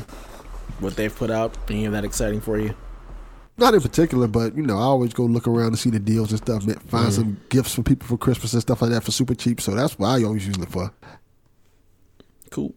[0.80, 1.56] what they've put out?
[1.68, 2.74] Any of that exciting for you?
[3.58, 6.30] Not in particular, but you know, I always go look around to see the deals
[6.32, 6.66] and stuff.
[6.66, 9.62] man, Find some gifts for people for Christmas and stuff like that for super cheap.
[9.62, 10.92] So that's what I always use it for.
[12.50, 12.74] Cool.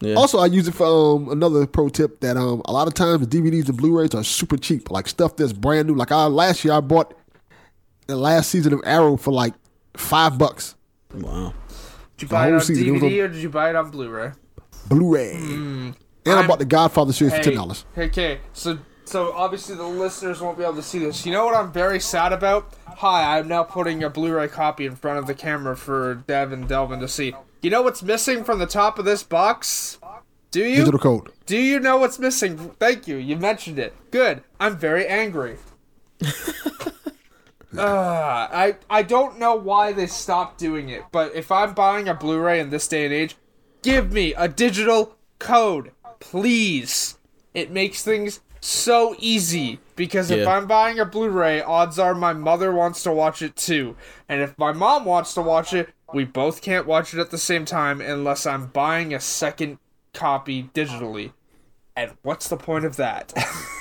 [0.00, 0.14] Yeah.
[0.14, 0.86] Also, I use it for
[1.16, 4.56] um, another pro tip that um, a lot of times DVDs and Blu-rays are super
[4.56, 5.94] cheap, like stuff that's brand new.
[5.94, 7.14] Like I last year, I bought
[8.08, 9.54] the last season of Arrow for like
[9.94, 10.74] five bucks
[11.14, 11.52] wow.
[12.16, 13.70] Did you buy it whole on season, it was DVD on- or did you buy
[13.70, 14.32] it on Blu-ray?
[14.88, 15.94] Blu-ray, and
[16.26, 17.84] I I'm- bought the Godfather series for ten dollars.
[17.96, 21.24] Okay, so so obviously the listeners won't be able to see this.
[21.26, 22.72] You know what I'm very sad about?
[22.86, 26.66] Hi, I'm now putting a Blu-ray copy in front of the camera for Dev and
[26.68, 27.34] Delvin to see.
[27.62, 29.98] You know what's missing from the top of this box?
[30.50, 30.78] Do you?
[30.78, 31.30] Digital code.
[31.46, 32.58] Do you know what's missing?
[32.80, 33.16] Thank you.
[33.16, 33.94] You mentioned it.
[34.10, 34.42] Good.
[34.58, 35.58] I'm very angry.
[36.24, 36.26] uh,
[37.78, 42.58] I I don't know why they stopped doing it, but if I'm buying a Blu-ray
[42.58, 43.36] in this day and age,
[43.82, 47.16] give me a digital code, please.
[47.54, 52.72] It makes things so easy because if I'm buying a Blu-ray, odds are my mother
[52.72, 53.96] wants to watch it too.
[54.28, 57.38] And if my mom wants to watch it, we both can't watch it at the
[57.38, 59.78] same time unless I'm buying a second
[60.12, 61.32] copy digitally.
[61.96, 63.32] And what's the point of that?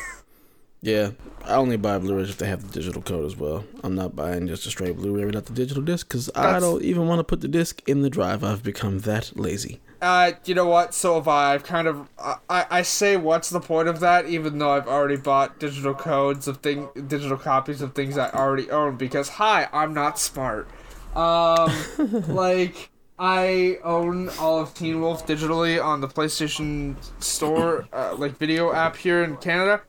[0.84, 1.12] Yeah,
[1.46, 3.64] I only buy Blu-rays if they have the digital code as well.
[3.84, 7.08] I'm not buying just a straight Blu-ray without the digital disc because I don't even
[7.08, 8.44] want to put the disc in the drive.
[8.44, 9.80] I've become that lazy.
[10.02, 10.96] Uh, you know what?
[10.96, 11.54] So have I.
[11.54, 12.10] I've kind of.
[12.18, 14.26] I, I say, what's the point of that?
[14.26, 18.72] Even though I've already bought digital codes of thing, digital copies of things I already
[18.72, 18.98] own.
[18.98, 20.68] Because hi, I'm not smart.
[21.16, 21.72] Um,
[22.34, 22.90] like
[23.20, 28.96] I own all of Teen Wolf digitally on the PlayStation Store, uh, like video app
[28.96, 29.82] here in Canada.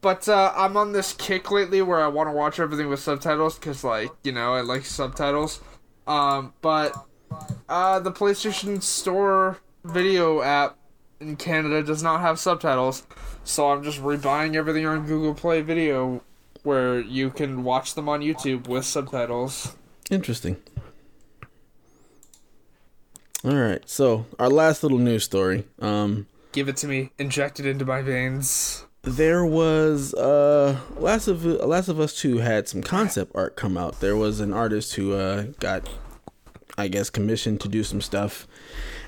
[0.00, 3.58] But uh, I'm on this kick lately where I want to watch everything with subtitles
[3.58, 5.60] because, like, you know, I like subtitles.
[6.06, 6.94] Um, but
[7.68, 10.78] uh, the PlayStation Store video app
[11.20, 13.06] in Canada does not have subtitles,
[13.44, 16.22] so I'm just rebuying everything on Google Play Video,
[16.62, 19.74] where you can watch them on YouTube with subtitles.
[20.10, 20.56] Interesting.
[23.44, 25.64] All right, so our last little news story.
[25.80, 28.84] Um, Give it to me, inject it into my veins.
[29.02, 34.00] there was uh last of last of us 2 had some concept art come out
[34.00, 35.88] there was an artist who uh got
[36.76, 38.46] i guess commissioned to do some stuff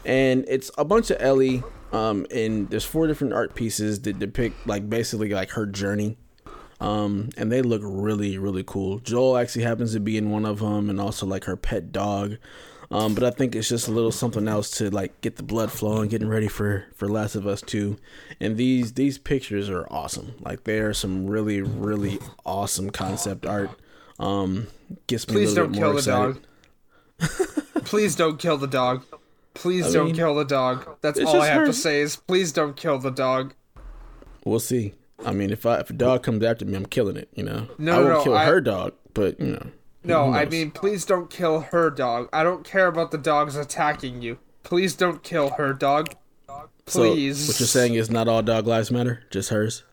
[0.05, 4.65] and it's a bunch of ellie um and there's four different art pieces that depict
[4.67, 6.17] like basically like her journey
[6.81, 10.61] um and they look really really cool joel actually happens to be in one of
[10.61, 12.37] them and also like her pet dog
[12.93, 15.71] um, but I think it's just a little something else to like get the blood
[15.71, 17.99] flowing, getting ready for for Last of Us Two.
[18.41, 20.35] And these these pictures are awesome.
[20.41, 23.71] Like they are some really really awesome concept art.
[24.19, 24.67] Um,
[25.07, 26.37] gets me Please a little don't bit kill more the
[27.21, 27.67] excited.
[27.77, 27.85] dog.
[27.85, 29.05] please don't kill the dog.
[29.55, 30.97] Please I don't mean, kill the dog.
[31.01, 33.55] That's all I have her- to say is please don't kill the dog.
[34.45, 34.95] We'll see.
[35.25, 37.29] I mean, if I if a dog comes after me, I'm killing it.
[37.35, 39.67] You know, No, I won't no, kill I- her dog, but you know.
[40.03, 42.31] No, I mean, please don't kill her dog.
[42.33, 44.39] I don't care about the dogs attacking you.
[44.63, 46.15] Please don't kill her dog.
[46.87, 47.39] Please.
[47.39, 49.85] So what you're saying is not all dog lives matter, just hers.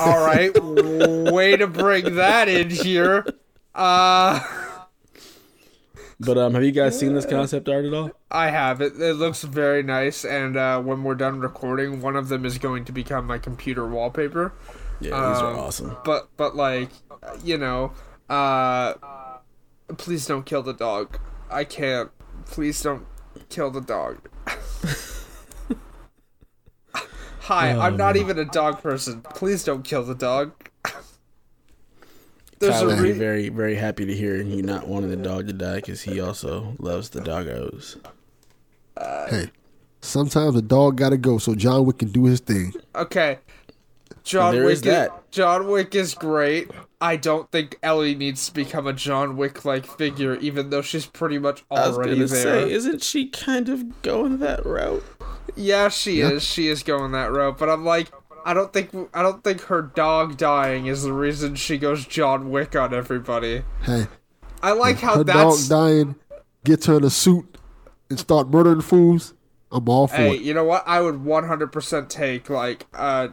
[0.00, 3.24] All right, way to bring that in here.
[3.74, 4.38] Uh,
[6.20, 8.10] But um, have you guys seen this concept art at all?
[8.30, 9.00] I have it.
[9.00, 12.84] It looks very nice, and uh, when we're done recording, one of them is going
[12.84, 14.52] to become my computer wallpaper.
[15.00, 15.96] Yeah, these are Um, awesome.
[16.04, 16.90] But but like,
[17.42, 17.92] you know,
[18.28, 18.94] uh,
[19.96, 21.18] please don't kill the dog.
[21.50, 22.10] I can't.
[22.44, 23.06] Please don't
[23.48, 24.28] kill the dog.
[27.42, 29.22] Hi, I'm not even a dog person.
[29.22, 30.69] Please don't kill the dog.
[32.60, 35.16] There's Tyler a would be re- very, very happy to hear you not wanting the
[35.16, 37.96] dog to die because he also loves the doggos.
[38.96, 39.50] Uh, hey,
[40.02, 42.72] sometimes a dog gotta go so John Wick can do his thing.
[42.94, 43.38] okay.
[44.22, 45.30] John There Wick is that.
[45.30, 46.70] John Wick is great.
[47.00, 51.06] I don't think Ellie needs to become a John Wick like figure, even though she's
[51.06, 52.42] pretty much I was already gonna there.
[52.66, 55.02] say, isn't she kind of going that route?
[55.56, 56.44] Yeah, she is.
[56.44, 58.10] She is going that route, but I'm like,
[58.44, 62.50] I don't think I don't think her dog dying is the reason she goes John
[62.50, 63.62] Wick on everybody.
[63.82, 64.06] Hey,
[64.62, 65.68] I like how her that's.
[65.68, 66.14] dog dying,
[66.64, 67.58] gets her in a suit,
[68.08, 69.34] and start murdering fools.
[69.72, 70.42] I'm all for hey, it.
[70.42, 70.82] you know what?
[70.86, 73.28] I would 100% take like uh,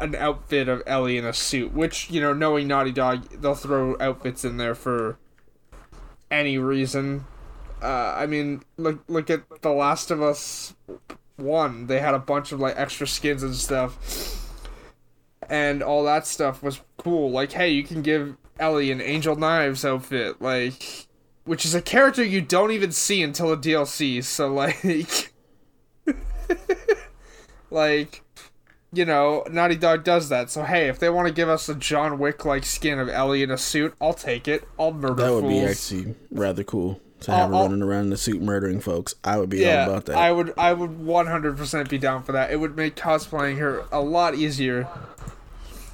[0.00, 3.96] an outfit of Ellie in a suit, which you know, knowing Naughty Dog, they'll throw
[4.00, 5.18] outfits in there for
[6.30, 7.26] any reason.
[7.82, 10.74] Uh, I mean, look look at The Last of Us
[11.36, 11.86] one.
[11.86, 14.50] They had a bunch of like extra skins and stuff,
[15.48, 17.30] and all that stuff was cool.
[17.30, 21.06] Like, hey, you can give Ellie an Angel Knives outfit, like,
[21.44, 24.22] which is a character you don't even see until the DLC.
[24.22, 25.32] So like.
[27.70, 28.22] like
[28.92, 31.74] you know naughty dog does that so hey if they want to give us a
[31.74, 35.32] john wick like skin of ellie in a suit i'll take it i'll murder That
[35.32, 35.52] would fools.
[35.52, 35.60] be
[36.00, 39.14] actually rather cool to have her I'll- running around in the suit murdering folks.
[39.24, 40.16] I would be yeah all about that.
[40.16, 44.00] i would i would 100% be down for that it would make cosplaying her a
[44.00, 44.88] lot easier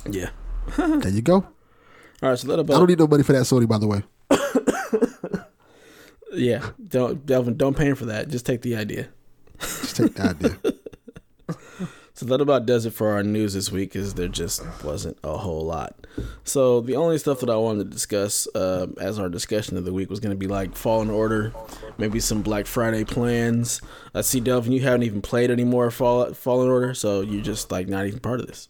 [0.08, 0.30] yeah.
[0.76, 1.46] There you go.
[2.22, 3.68] All right, so that I about don't need no money for that, Sony.
[3.68, 4.02] By the way,
[6.32, 6.70] yeah.
[6.88, 8.28] Don't Delvin, don't pay him for that.
[8.28, 9.08] Just take the idea.
[9.58, 10.56] just take the idea.
[12.20, 15.38] So that about does it for our news this week, is there just wasn't a
[15.38, 16.06] whole lot.
[16.44, 19.92] So the only stuff that I wanted to discuss uh, as our discussion of the
[19.94, 21.54] week was going to be like Fallen Order,
[21.96, 23.80] maybe some Black Friday plans.
[24.14, 27.70] I see Delvin, you haven't even played any more Fall Fallen Order, so you're just
[27.70, 28.68] like not even part of this.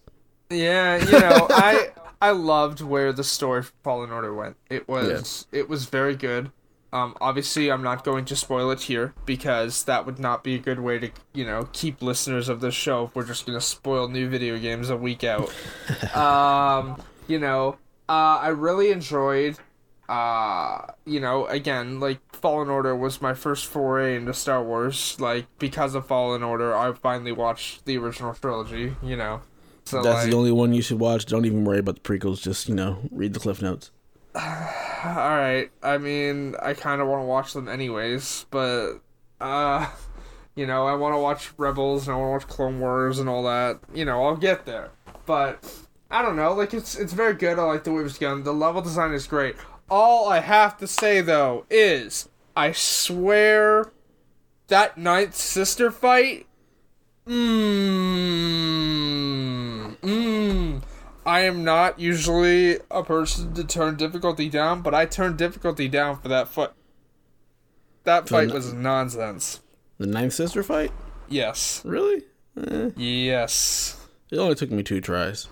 [0.49, 1.89] yeah you know i
[2.23, 6.53] i loved where the story for fallen order went it was it was very good
[6.93, 10.59] Um, obviously, I'm not going to spoil it here because that would not be a
[10.59, 13.65] good way to, you know, keep listeners of this show if we're just going to
[13.65, 15.53] spoil new video games a week out.
[16.17, 17.77] um, you know,
[18.09, 19.57] uh, I really enjoyed,
[20.09, 25.17] uh, you know, again, like Fallen Order was my first foray into Star Wars.
[25.21, 28.97] Like because of Fallen Order, I finally watched the original trilogy.
[29.01, 29.43] You know,
[29.85, 31.27] so That's like, the only one you should watch.
[31.27, 32.43] Don't even worry about the prequels.
[32.43, 33.93] Just you know, read the cliff notes.
[34.35, 35.71] All right.
[35.83, 39.01] I mean, I kind of want to watch them anyways, but
[39.41, 39.89] uh,
[40.55, 43.29] you know, I want to watch Rebels and I want to watch Clone Wars and
[43.29, 43.81] all that.
[43.95, 44.91] You know, I'll get there,
[45.27, 45.65] but
[46.11, 46.53] I don't know.
[46.53, 47.59] Like it's it's very good.
[47.59, 48.43] I like the way it's done.
[48.45, 49.57] The level design is great.
[49.89, 53.93] All I have to say though is, I swear,
[54.69, 56.47] that ninth sister fight.
[57.27, 57.47] Mmm.
[59.99, 60.83] Mmm.
[61.27, 66.19] I am not usually a person to turn difficulty down, but I turned difficulty down
[66.21, 66.71] for that fight.
[68.05, 69.61] That fight n- was nonsense.
[69.99, 70.93] The ninth sister fight?
[71.29, 71.83] Yes.
[71.85, 72.23] Really?
[72.59, 73.97] Eh, Yes.
[74.31, 75.47] it only took me two tries.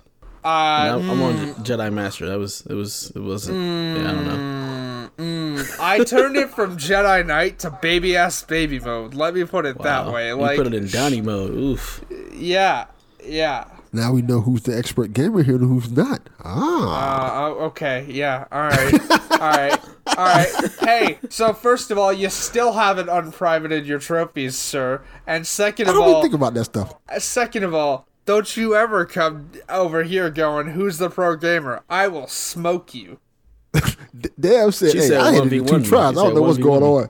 [0.44, 2.26] Uh, I'm, I'm on Jedi Master.
[2.28, 3.58] That was it was it wasn't.
[3.58, 5.10] Yeah, I don't know.
[5.18, 5.80] mm, mm.
[5.80, 9.14] I turned it from Jedi Knight to baby ass baby mode.
[9.14, 10.14] Let me put it that Wow.
[10.14, 10.28] way.
[10.28, 11.50] you Like, put it in Donnie mode.
[11.50, 12.04] Oof.
[12.32, 12.86] yeah,
[13.22, 13.64] yeah.
[13.92, 16.28] Now we know who's the expert gamer here and who's not.
[16.44, 17.44] Ah.
[17.44, 19.80] Uh, oh, okay, yeah, all right, all right,
[20.16, 20.48] all right.
[20.80, 25.02] Hey, so first of all, you still haven't unprivated your trophies, sir.
[25.26, 26.94] And second How of do we all, think about that stuff?
[27.08, 31.82] Uh, Second of all, don't you ever come over here going, "Who's the pro gamer?"
[31.88, 33.20] I will smoke you.
[34.18, 35.84] D- Dab said, She hey, said I hit it 1v1 two me.
[35.86, 36.10] tries.
[36.10, 37.08] I don't know what's going on.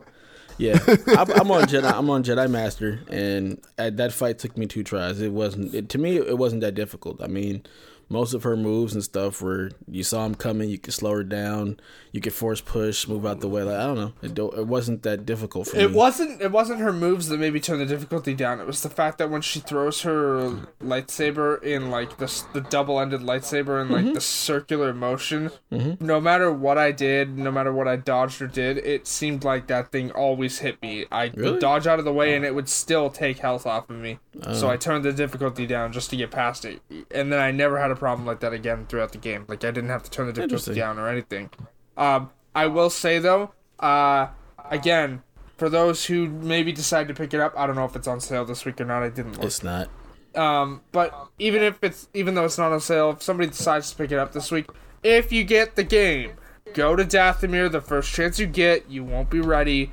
[0.59, 0.79] Yeah,
[1.09, 1.91] I'm, I'm on Jedi.
[1.91, 5.21] I'm on Jedi Master, and uh, that fight took me two tries.
[5.21, 6.17] It wasn't it, to me.
[6.17, 7.23] It wasn't that difficult.
[7.23, 7.63] I mean,
[8.11, 10.69] most of her moves and stuff were you saw them coming.
[10.71, 11.79] You could slow her down.
[12.13, 13.63] You could force push, move out the way.
[13.63, 14.13] Like I don't know.
[14.23, 15.97] It don't, it wasn't that difficult for It me.
[15.97, 16.41] wasn't.
[16.41, 18.61] It wasn't her moves that maybe turned the difficulty down.
[18.61, 22.99] It was the fact that when she throws her lightsaber in like the the double
[23.01, 24.15] ended lightsaber in like Mm-hmm.
[24.15, 28.79] the circular motion, no matter what I did, no matter what I dodged or did,
[28.79, 31.05] it seemed like that thing always hit me.
[31.11, 31.51] I Really?
[31.53, 34.19] would dodge out of the way and it would still take health off of me.
[34.53, 36.81] So I turned the difficulty down just to get past it,
[37.11, 39.45] and then I never had a problem like that again throughout the game.
[39.49, 41.51] Like I didn't have to turn the difficulty down or anything.
[41.97, 44.29] Um, I will say though, uh,
[44.71, 45.23] again,
[45.57, 48.21] for those who maybe decide to pick it up, I don't know if it's on
[48.21, 49.03] sale this week or not.
[49.03, 49.45] I didn't look.
[49.45, 49.89] It's not.
[50.35, 53.97] Um, but even if it's even though it's not on sale, if somebody decides to
[53.97, 54.67] pick it up this week,
[55.03, 56.33] if you get the game,
[56.75, 58.89] go to Dathomir the first chance you get.
[58.89, 59.93] You won't be ready.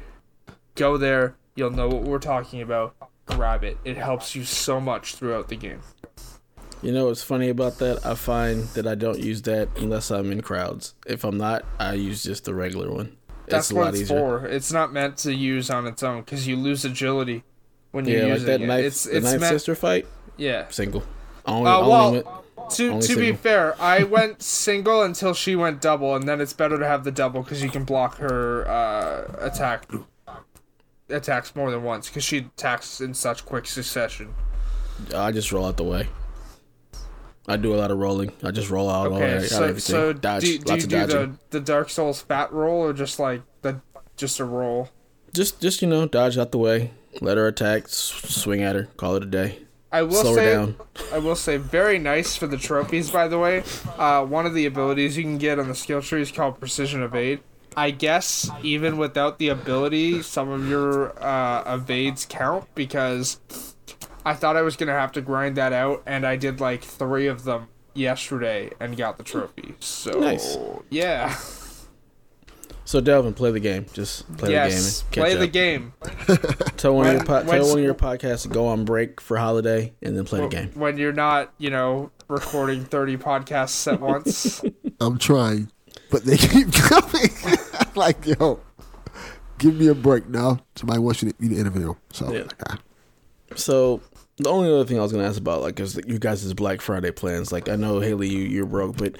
[0.76, 1.36] Go there.
[1.56, 2.95] You'll know what we're talking about.
[3.26, 3.78] Grab it.
[3.84, 5.82] It helps you so much throughout the game.
[6.86, 8.06] You know what's funny about that?
[8.06, 10.94] I find that I don't use that unless I'm in crowds.
[11.08, 13.18] If I'm not, I use just the regular one.
[13.48, 14.20] That's it's a what lot it's easier.
[14.20, 14.46] for.
[14.46, 17.44] It's not meant to use on its own because you lose agility
[17.92, 18.68] when you're Yeah, like using that it.
[18.68, 19.52] knife, it's it's knife meant.
[19.54, 20.06] sister fight,
[20.38, 20.68] Yeah.
[20.70, 21.04] single.
[21.48, 22.26] Only, Uh, only well, went-
[22.72, 26.54] to only to be fair, I went single until she went double, and then it's
[26.54, 29.88] better to have the double because you can block her uh, attack
[31.10, 34.34] attacks more than once because she attacks in such quick succession.
[35.16, 36.08] I just roll out the way.
[37.48, 38.32] I do a lot of rolling.
[38.43, 39.80] I just roll out all Okay, out so everything.
[39.80, 42.93] so Dodge, do, do you lots of do the the Dark Souls fat roll or
[42.93, 43.82] just like the
[44.18, 44.89] just a roll?
[45.34, 46.91] Just just you know, dodge out the way.
[47.22, 47.88] Let her attack.
[47.88, 48.86] Swing at her.
[48.98, 49.60] Call it a day.
[49.91, 50.76] I will Slow say, down.
[51.14, 53.12] I will say, very nice for the trophies.
[53.12, 53.64] By the way,
[53.98, 57.02] uh, one of the abilities you can get on the skill tree is called Precision
[57.02, 57.39] Evade.
[57.78, 63.39] I guess even without the ability, some of your uh, evades count because
[64.26, 67.28] I thought I was gonna have to grind that out, and I did like three
[67.28, 69.76] of them yesterday and got the trophy.
[69.80, 70.58] So Nice.
[70.90, 71.36] yeah,
[72.84, 73.86] So Delvin, play the game.
[73.94, 75.24] Just play yes, the game.
[75.24, 75.94] And catch play the game.
[76.78, 79.20] Tell one of your When- po- tell one of your podcasts to go on break
[79.22, 80.72] for holiday and then play the game.
[80.76, 84.64] when you're not, you know, recording thirty podcasts at once.
[85.00, 85.72] I'm trying,
[86.12, 87.30] but they keep coming.
[87.96, 88.60] like, yo,
[89.58, 90.60] give me a break now.
[90.76, 91.90] Somebody wants you to, you to interview.
[91.92, 91.96] 'em.
[92.12, 92.44] So, Yeah.
[92.70, 92.78] ah,
[93.56, 94.02] So
[94.38, 97.12] the only other thing I was gonna ask about, like, is you guys' Black Friday
[97.12, 97.52] plans.
[97.52, 99.16] Like, I know Haley, you you're broke, but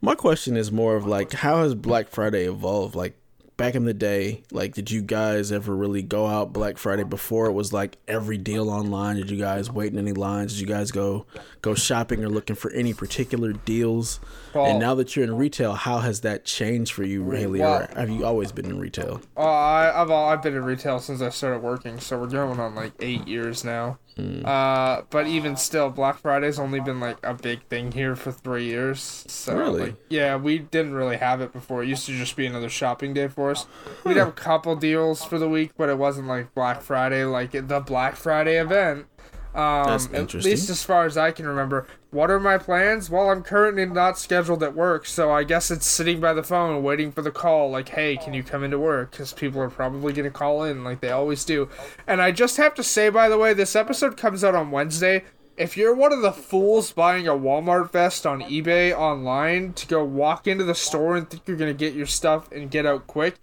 [0.00, 2.94] my question is more of like, how has Black Friday evolved?
[2.94, 3.16] Like,
[3.60, 7.44] back in the day, like, did you guys ever really go out Black Friday before
[7.44, 9.16] it was like every deal online?
[9.16, 10.52] Did you guys wait in any lines?
[10.52, 11.26] Did you guys go
[11.60, 14.18] go shopping or looking for any particular deals?
[14.54, 14.78] And oh.
[14.78, 17.60] now that you're in retail, how has that changed for you, Haley?
[17.60, 19.20] Or have you always been in retail?
[19.36, 22.74] Oh, I, I've I've been in retail since I started working, so we're going on
[22.74, 23.98] like eight years now.
[24.18, 28.64] Uh, but even still, Black Friday's only been like a big thing here for three
[28.66, 29.24] years.
[29.28, 29.82] So Really?
[29.82, 31.82] like, yeah, we didn't really have it before.
[31.82, 33.66] It used to just be another shopping day for us.
[34.04, 37.52] We'd have a couple deals for the week, but it wasn't like Black Friday, like
[37.52, 39.06] the Black Friday event.
[39.54, 41.86] Um, That's At least as far as I can remember.
[42.10, 43.10] What are my plans?
[43.10, 46.82] Well, I'm currently not scheduled at work, so I guess it's sitting by the phone
[46.82, 47.70] waiting for the call.
[47.70, 49.10] Like, hey, can you come into work?
[49.10, 51.68] Because people are probably going to call in like they always do.
[52.06, 55.24] And I just have to say, by the way, this episode comes out on Wednesday.
[55.56, 60.04] If you're one of the fools buying a Walmart vest on eBay online to go
[60.04, 63.06] walk into the store and think you're going to get your stuff and get out
[63.06, 63.34] quick,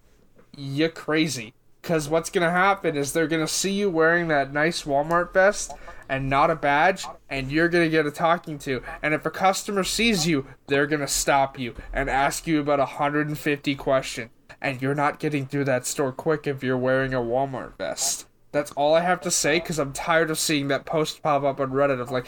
[0.55, 1.53] you're crazy.
[1.88, 5.31] Because what's going to happen is they're going to see you wearing that nice Walmart
[5.31, 5.71] vest
[6.09, 8.83] and not a badge, and you're going to get a talking to.
[9.01, 12.79] And if a customer sees you, they're going to stop you and ask you about
[12.79, 14.31] 150 questions.
[14.59, 18.27] And you're not getting through that store quick if you're wearing a Walmart vest.
[18.51, 21.61] That's all I have to say because I'm tired of seeing that post pop up
[21.61, 22.25] on Reddit of like,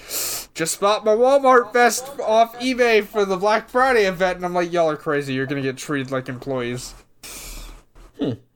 [0.54, 4.38] just bought my Walmart vest off eBay for the Black Friday event.
[4.38, 5.34] And I'm like, y'all are crazy.
[5.34, 6.94] You're going to get treated like employees.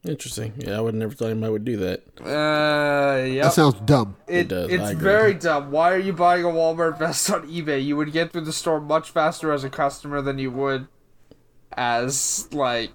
[0.05, 0.53] Interesting.
[0.57, 2.03] Yeah, I would never thought anybody would do that.
[2.20, 3.45] Uh, yep.
[3.45, 4.18] That sounds dumb.
[4.28, 5.72] It, does, it's very dumb.
[5.72, 7.84] Why are you buying a Walmart vest on eBay?
[7.84, 10.88] You would get through the store much faster as a customer than you would
[11.78, 12.91] as like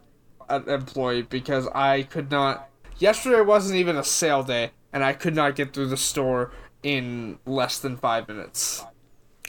[0.49, 2.69] an employee because I could not.
[2.99, 6.53] Yesterday wasn't even a sale day, and I could not get through the store
[6.83, 8.85] in less than five minutes.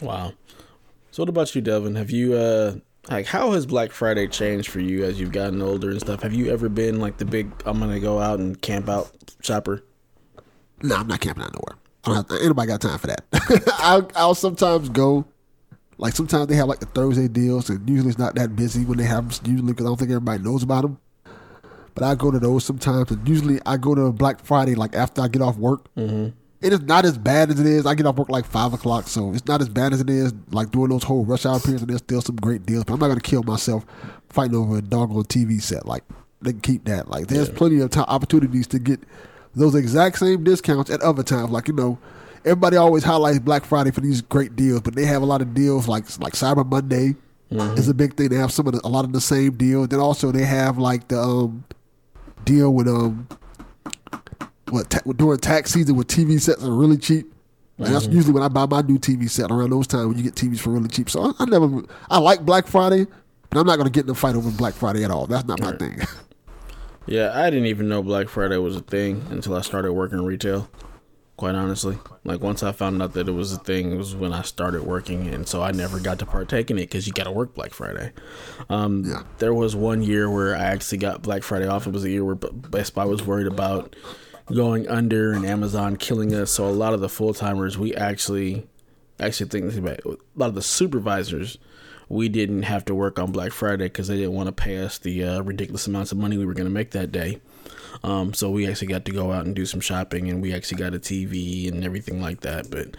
[0.01, 0.34] Wow.
[1.11, 1.95] So what about you, Devin?
[1.95, 2.76] Have you uh
[3.10, 6.22] like how has Black Friday changed for you as you've gotten older and stuff?
[6.22, 9.84] Have you ever been like the big I'm gonna go out and camp out shopper?
[10.82, 11.78] No, I'm not camping out nowhere.
[12.03, 13.26] I don't have to, anybody got time for that.
[13.80, 15.26] I'll, I'll sometimes go.
[15.97, 18.97] Like sometimes they have like the Thursday deals, and usually it's not that busy when
[18.97, 19.51] they have them.
[19.51, 20.97] Usually because I don't think everybody knows about them.
[21.93, 25.22] But I go to those sometimes, and usually I go to Black Friday like after
[25.22, 25.93] I get off work.
[25.95, 26.30] Mm-hmm.
[26.62, 27.86] It is not as bad as it is.
[27.86, 30.34] I get off work like five o'clock, so it's not as bad as it is
[30.51, 31.82] like during those whole rush hour periods.
[31.82, 33.86] And there's still some great deals, but I'm not gonna kill myself
[34.30, 35.86] fighting over a doggone TV set.
[35.86, 36.03] Like
[36.41, 37.10] they can keep that.
[37.10, 38.99] Like there's plenty of time, opportunities to get
[39.55, 41.49] those exact same discounts at other times.
[41.49, 41.97] Like you know,
[42.43, 45.53] everybody always highlights Black Friday for these great deals, but they have a lot of
[45.53, 47.16] deals like like Cyber Monday
[47.78, 48.30] is a big thing.
[48.30, 49.88] They have some of the, a lot of the same deals.
[49.88, 51.64] Then also they have like the um,
[52.43, 53.28] deal with um
[54.72, 57.32] what ta- during tax season when TV sets are really cheap.
[57.78, 60.24] And that's usually when I buy my new TV set around those times when you
[60.24, 61.09] get TVs for really cheap.
[61.09, 63.07] So I, I never I like Black Friday,
[63.49, 65.28] but I'm not gonna get in a fight over Black Friday at all.
[65.28, 65.99] That's not my thing.
[67.07, 70.70] Yeah, I didn't even know Black Friday was a thing until I started working retail.
[71.38, 74.32] Quite honestly, like once I found out that it was a thing, it was when
[74.34, 77.24] I started working, and so I never got to partake in it because you got
[77.24, 78.11] to work Black Friday.
[78.70, 79.24] Um, Yeah.
[79.39, 81.88] There was one year where I actually got Black Friday off.
[81.88, 83.95] It was a year where Best Buy was worried about
[84.54, 86.52] going under and Amazon killing us.
[86.52, 88.68] So a lot of the full timers, we actually,
[89.20, 91.58] actually think about it, a lot of the supervisors,
[92.10, 94.97] we didn't have to work on Black Friday because they didn't want to pay us
[94.97, 97.39] the uh, ridiculous amounts of money we were going to make that day.
[98.04, 100.80] Um, so we actually got to go out and do some shopping, and we actually
[100.80, 102.70] got a TV and everything like that.
[102.70, 102.95] But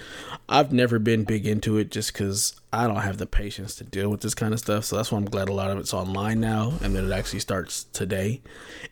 [0.48, 4.11] I've never been big into it just because I don't have the patience to deal
[4.11, 4.84] with this kind of stuff.
[4.84, 7.40] So that's why I'm glad a lot of it's online now, and that it actually
[7.40, 8.42] starts today.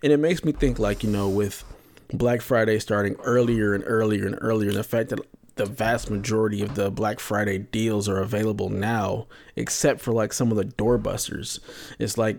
[0.02, 1.64] And it makes me think, like you know, with
[2.12, 5.20] Black Friday starting earlier and earlier and earlier, the fact that
[5.56, 10.50] the vast majority of the Black Friday deals are available now, except for like some
[10.50, 11.58] of the doorbusters.
[11.98, 12.38] It's like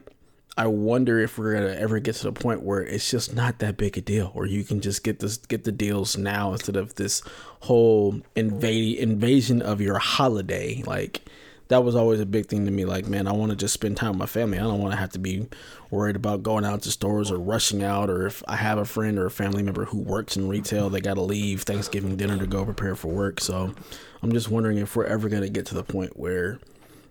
[0.58, 3.78] I wonder if we're gonna ever get to the point where it's just not that
[3.78, 6.96] big a deal, where you can just get this get the deals now instead of
[6.96, 7.22] this
[7.62, 10.84] whole invade invasion of your holiday.
[10.86, 11.22] Like
[11.70, 12.84] that was always a big thing to me.
[12.84, 14.60] Like, man, I want to just spend time with my family.
[14.60, 15.48] I don't want to have to be
[15.90, 19.18] worried about going out to stores or rushing out, or if I have a friend
[19.18, 22.48] or a family member who works in retail, they got to leave Thanksgiving dinner to
[22.48, 23.40] go prepare for work.
[23.40, 23.74] So
[24.22, 26.60] I'm just wondering if we're ever gonna get to the point where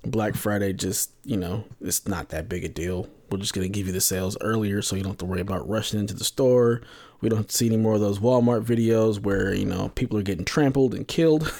[0.05, 3.09] Black Friday just, you know, it's not that big a deal.
[3.31, 5.69] We're just gonna give you the sales earlier so you don't have to worry about
[5.69, 6.83] rushing into the store.
[7.21, 10.45] We don't see any more of those Walmart videos where, you know, people are getting
[10.45, 11.53] trampled and killed.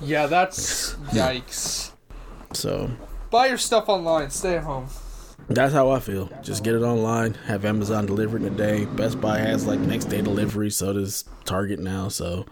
[0.00, 1.91] Yeah, that's yikes.
[2.54, 2.90] So
[3.30, 4.30] Buy your stuff online.
[4.30, 4.88] Stay at home.
[5.48, 6.30] that's how I feel.
[6.42, 8.84] Just get it online, have Amazon deliver it in a day.
[8.84, 12.08] Best Buy has like next day delivery, so does Target now.
[12.08, 12.46] So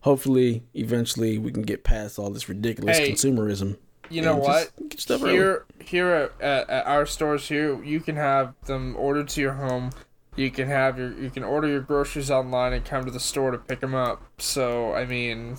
[0.00, 3.76] hopefully eventually we can get past all this ridiculous Hey, consumerism.
[4.10, 4.72] You know what?
[4.96, 5.32] stuff early.
[5.34, 9.52] Here, here at, at, at our stores here, you can have them ordered to your
[9.52, 9.90] home.
[10.34, 13.50] You can have your, you can order your groceries online and come to the store
[13.50, 14.22] to pick them up.
[14.38, 15.58] So I mean,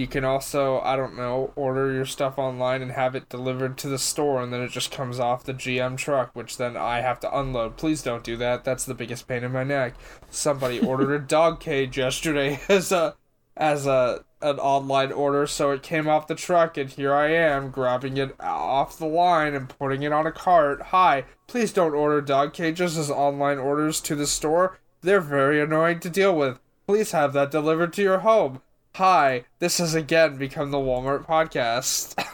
[0.00, 3.88] you can also, I don't know, order your stuff online and have it delivered to
[3.90, 7.20] the store, and then it just comes off the GM truck, which then I have
[7.20, 7.76] to unload.
[7.76, 8.64] Please don't do that.
[8.64, 9.92] That's the biggest pain in my neck.
[10.30, 13.14] Somebody ordered a dog cage yesterday as a
[13.58, 17.70] as a an online order, so it came off the truck, and here I am
[17.70, 20.80] grabbing it off the line and putting it on a cart.
[20.80, 24.78] Hi, please don't order dog cages as online orders to the store.
[25.02, 26.58] They're very annoying to deal with.
[26.86, 28.62] Please have that delivered to your home.
[28.94, 32.14] Hi, this has again become the Walmart podcast.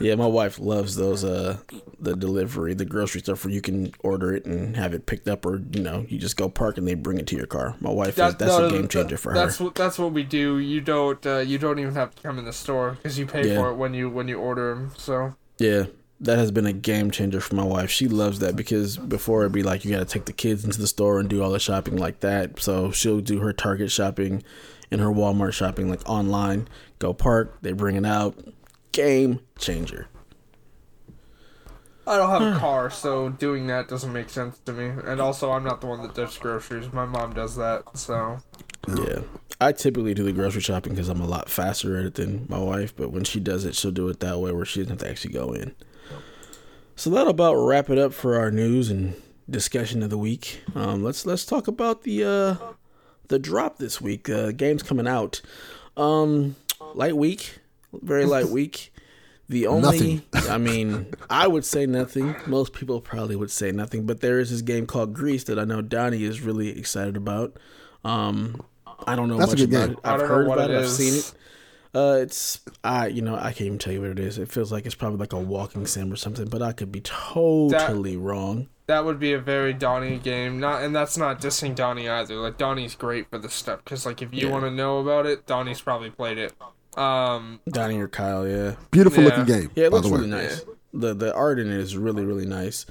[0.00, 1.58] Yeah, my wife loves those uh
[1.98, 5.44] the delivery, the grocery stuff where you can order it and have it picked up,
[5.44, 7.74] or you know, you just go park and they bring it to your car.
[7.80, 9.34] My wife, is, that's no, a game changer that- for her.
[9.34, 10.58] That's what that's what we do.
[10.58, 13.48] You don't uh, you don't even have to come in the store because you pay
[13.48, 13.56] Yeah.
[13.56, 14.92] for it when you when you order them.
[14.96, 15.86] So Yeah,
[16.20, 17.90] that has been a game changer for my wife.
[17.90, 20.80] She loves that because before it'd be like you got to take the kids into
[20.80, 22.60] the store and do all the shopping like that.
[22.60, 24.42] So she'll do her Target shopping
[24.90, 26.68] and her Walmart shopping like online.
[26.98, 28.36] Go park, they bring it out.
[28.92, 30.08] Game changer.
[32.08, 32.58] I don't have a hmm.
[32.58, 34.86] car, so doing that doesn't make sense to me.
[35.04, 36.90] And also, I'm not the one that does groceries.
[36.90, 37.98] My mom does that.
[37.98, 38.38] So
[38.88, 39.20] Yeah,
[39.60, 42.58] I typically do the grocery shopping because I'm a lot faster at it than my
[42.58, 42.96] wife.
[42.96, 45.10] But when she does it, she'll do it that way where she doesn't have to
[45.10, 45.74] actually go in.
[46.98, 49.14] So that'll about wrap it up for our news and
[49.48, 50.62] discussion of the week.
[50.74, 52.56] Um, let's let's talk about the uh,
[53.28, 54.28] the drop this week.
[54.28, 55.40] Uh, games coming out.
[55.96, 56.56] Um,
[56.94, 57.60] light week,
[57.92, 58.92] very light week.
[59.48, 62.34] The only, I mean, I would say nothing.
[62.48, 65.64] Most people probably would say nothing, but there is this game called Gris that I
[65.64, 67.56] know Donnie is really excited about.
[68.04, 68.60] Um,
[69.06, 69.92] I don't know That's a much good about game.
[69.92, 69.98] it.
[70.04, 70.80] I I've don't know heard what about it it.
[70.80, 71.32] I've seen it.
[71.94, 74.38] Uh, it's I, you know, I can't even tell you what it is.
[74.38, 77.00] It feels like it's probably like a walking sim or something, but I could be
[77.00, 78.68] totally wrong.
[78.86, 80.58] that would be a very Donnie game.
[80.60, 82.36] Not, and that's not dissing Donnie either.
[82.36, 84.52] Like Donnie's great for this stuff because, like, if you Yeah.
[84.52, 86.54] want to know about it, Donnie's probably played it.
[86.96, 88.76] Um, Donnie or Kyle, yeah.
[88.90, 89.28] Beautiful Yeah.
[89.30, 89.70] looking game.
[89.74, 90.20] Yeah, it by looks the way.
[90.20, 90.64] really nice.
[90.94, 92.86] The the art in it is really really nice.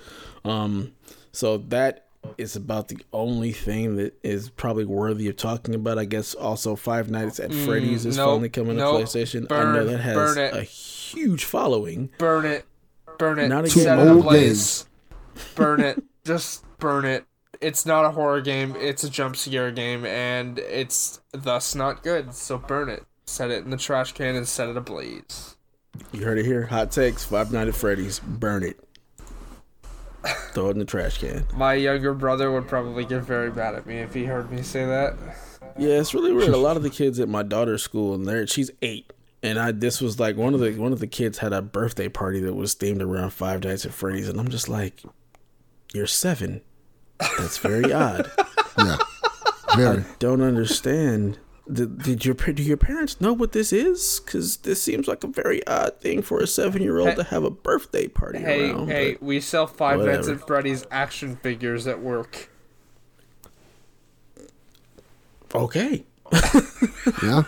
[0.45, 0.93] Um,
[1.31, 2.06] so that
[2.37, 5.97] is about the only thing that is probably worthy of talking about.
[5.97, 8.99] I guess also Five Nights at Freddy's is Mm, nope, finally coming nope.
[8.99, 9.51] to PlayStation.
[9.51, 12.09] I know that has burn a huge following.
[12.17, 12.65] burn it,
[13.17, 13.83] burn it, Not again.
[13.83, 14.85] set it ablaze.
[15.55, 17.25] Burn it, just burn it.
[17.61, 18.75] It's not a horror game.
[18.77, 22.33] It's a jump scare game, and it's thus not good.
[22.35, 23.03] So burn it.
[23.25, 25.55] Set it in the trash can and set it ablaze.
[26.11, 26.67] You heard it here.
[26.67, 27.25] Hot takes.
[27.25, 28.19] Five Nights at Freddy's.
[28.19, 28.79] Burn it.
[30.53, 31.45] Throw it in the trash can.
[31.55, 34.85] My younger brother would probably get very mad at me if he heard me say
[34.85, 35.15] that.
[35.77, 36.49] Yeah, it's really weird.
[36.49, 39.13] A lot of the kids at my daughter's school, and there she's eight,
[39.43, 42.09] and I this was like one of the one of the kids had a birthday
[42.09, 45.03] party that was themed around Five Nights at Freddy's, and I'm just like,
[45.93, 46.61] you're seven.
[47.19, 48.29] That's very odd.
[48.77, 48.97] Yeah.
[49.75, 50.03] Very.
[50.19, 51.37] Don't understand.
[51.71, 54.21] Did, did your do your parents know what this is?
[54.23, 57.23] Because this seems like a very odd thing for a seven year old Hey- to
[57.25, 58.87] have a birthday party Hey, around.
[58.87, 60.33] hey, but- we sell Five Nights whatever.
[60.41, 62.49] at Freddy's action figures at work.
[65.55, 66.05] okay,
[67.23, 67.43] Yeah.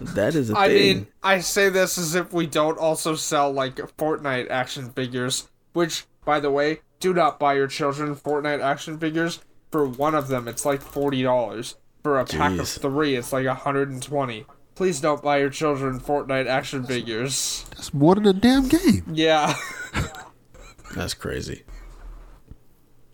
[0.00, 0.96] that is a I thing.
[0.96, 6.04] mean, I say this as if we don't also sell like Fortnite action figures, which,
[6.24, 9.40] by the way, do not buy your children Fortnite action figures.
[9.70, 11.76] For one of them, it's like forty dollars.
[12.02, 14.46] For a pack of three, it's like hundred and twenty.
[14.74, 17.64] Please don't buy your children Fortnite action figures.
[17.76, 19.04] That's more than a damn game.
[19.12, 19.54] Yeah.
[20.96, 21.64] That's crazy.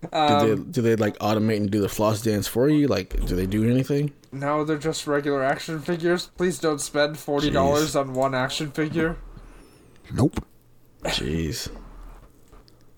[0.02, 2.86] do Um, they do they like automate and do the floss dance for you?
[2.88, 4.12] Like, do they do anything?
[4.30, 6.26] no, they're just regular action figures.
[6.36, 9.16] Please don't spend forty dollars on one action figure.
[10.12, 10.44] Nope.
[11.04, 11.70] Jeez.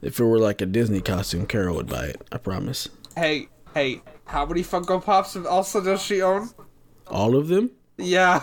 [0.02, 2.22] If it were like a Disney costume, Carol would buy it.
[2.32, 2.88] I promise.
[3.16, 4.00] Hey, hey,
[4.30, 6.50] how many Funko Pops also does she own?
[7.08, 7.72] All of them?
[7.98, 8.40] Yeah.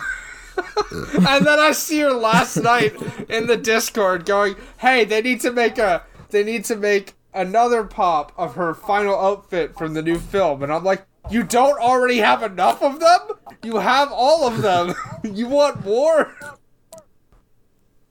[0.92, 2.94] and then I see her last night
[3.30, 7.84] in the Discord going, "Hey, they need to make a they need to make another
[7.84, 12.18] pop of her final outfit from the new film." And I'm like, "You don't already
[12.18, 13.20] have enough of them?
[13.62, 14.94] You have all of them.
[15.24, 16.34] you want more?"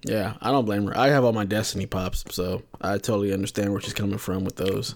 [0.04, 0.98] Yeah, I don't blame her.
[0.98, 4.56] I have all my Destiny pops, so I totally understand where she's coming from with
[4.56, 4.95] those.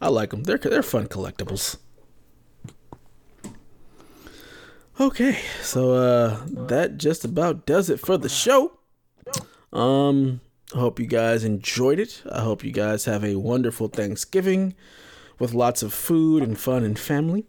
[0.00, 0.44] I like them.
[0.44, 1.76] They're they're fun collectibles.
[4.98, 8.78] Okay, so uh that just about does it for the show.
[9.72, 10.40] Um
[10.74, 12.22] I hope you guys enjoyed it.
[12.30, 14.74] I hope you guys have a wonderful Thanksgiving
[15.38, 17.46] with lots of food and fun and family.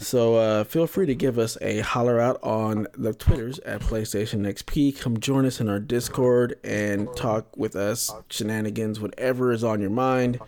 [0.00, 4.50] So uh, feel free to give us a holler out on the Twitters at PlayStation
[4.50, 4.98] XP.
[4.98, 9.90] Come join us in our Discord and talk with us, shenanigans, whatever is on your
[9.90, 10.40] mind.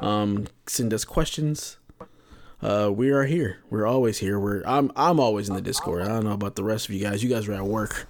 [0.00, 1.78] Um, send us questions.
[2.62, 3.58] Uh, we are here.
[3.68, 4.38] We're always here.
[4.38, 6.02] We're I'm I'm always in the Discord.
[6.02, 7.20] I don't know about the rest of you guys.
[7.24, 8.06] You guys are at work.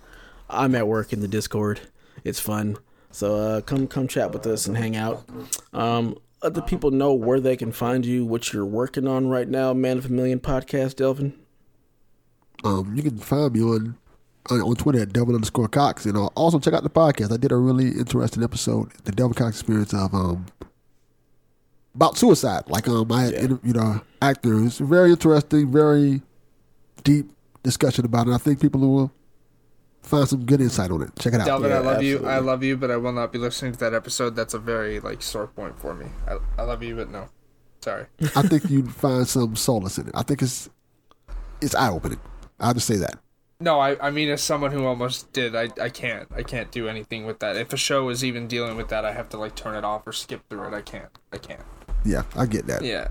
[0.51, 1.81] I'm at work in the Discord.
[2.25, 2.77] It's fun.
[3.11, 5.25] So uh, come come chat with us and hang out.
[5.73, 9.73] Um, the people know where they can find you, what you're working on right now.
[9.73, 11.39] Man of a Million podcast, Delvin.
[12.65, 13.97] Um, you can find me on
[14.49, 17.33] on, on Twitter at Devil underscore Cox, and uh, also check out the podcast.
[17.33, 20.47] I did a really interesting episode, the Delvin Cox experience of um
[21.95, 22.65] about suicide.
[22.69, 24.65] Like um, I had interviewed a actor.
[24.65, 26.23] It's very interesting, very
[27.05, 27.31] deep
[27.63, 28.33] discussion about it.
[28.33, 29.13] I think people who will
[30.03, 31.11] find some good insight on it.
[31.19, 31.47] Check it out.
[31.47, 32.27] Delvin, Yeah, I love you.
[32.27, 34.37] I love you, but I will not be listening to that episode.
[34.37, 36.07] That's a very like sore point for me.
[36.27, 37.29] I, I love you, but no.
[37.83, 38.07] Sorry.
[38.37, 40.15] I think you'd find some solace in it.
[40.15, 40.69] I think it's
[41.61, 42.21] it's eye opening.
[42.59, 43.19] I'll just say that.
[43.63, 46.27] No, I, I mean as someone who almost did, I, I can't.
[46.35, 47.57] I can't do anything with that.
[47.57, 50.07] If a show is even dealing with that, I have to like turn it off
[50.07, 50.75] or skip through it.
[50.75, 51.11] I can't.
[51.33, 51.63] I can't.
[52.05, 52.83] Yeah, I get that.
[52.83, 53.09] Yeah.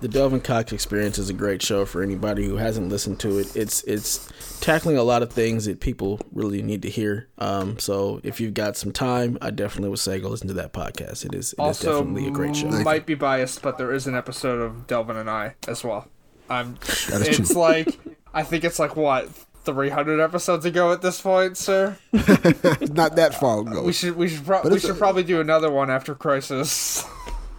[0.00, 3.56] The Delvin Cox Experience is a great show for anybody who hasn't listened to it.
[3.56, 4.28] It's it's
[4.60, 7.28] tackling a lot of things that people really need to hear.
[7.38, 10.74] Um, so if you've got some time, I definitely would say go listen to that
[10.74, 11.24] podcast.
[11.24, 12.68] It is, it is Also, definitely a great show.
[12.68, 16.08] might be biased, but there is an episode of Delvin and I as well.
[16.50, 16.76] I'm.
[16.82, 17.56] It's true.
[17.58, 17.98] like
[18.34, 19.30] I think it's like what
[19.64, 21.96] 300 episodes ago at this point, sir.
[22.12, 23.82] It's not that far ago.
[23.82, 27.06] We should we should pro- we should a- probably do another one after Crisis.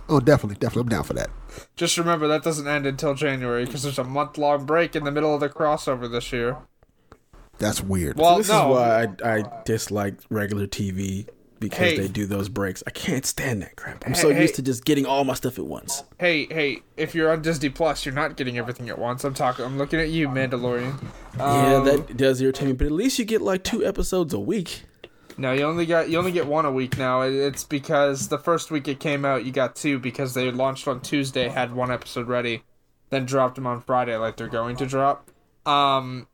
[0.08, 0.82] Oh, definitely, definitely.
[0.84, 1.32] I'm down for that.
[1.76, 5.12] Just remember that doesn't end until January because there's a month long break in the
[5.12, 6.58] middle of the crossover this year.
[7.58, 8.18] That's weird.
[8.18, 11.28] Well, this no, is why I, I dislike regular TV
[11.60, 11.98] because Hey.
[11.98, 12.84] they do those breaks.
[12.86, 14.04] I can't stand that crap.
[14.06, 16.04] I'm so Hey, used to just getting all my stuff at once.
[16.20, 19.24] hey, hey, if you're on Disney Plus, you're not getting everything at once.
[19.24, 19.64] I'm talking.
[19.64, 21.02] I'm looking at you, Mandalorian.
[21.38, 24.40] yeah, Um, that does irritate me, but at least you get like two episodes a
[24.40, 24.84] week.
[25.38, 27.22] No, you only got you only get one a week now.
[27.22, 31.02] It's because the first week it came out, you got two because they launched on
[31.02, 32.64] Tuesday, had one episode ready,
[33.10, 35.30] then dropped them on Friday like they're going to drop.
[35.66, 36.28] Um,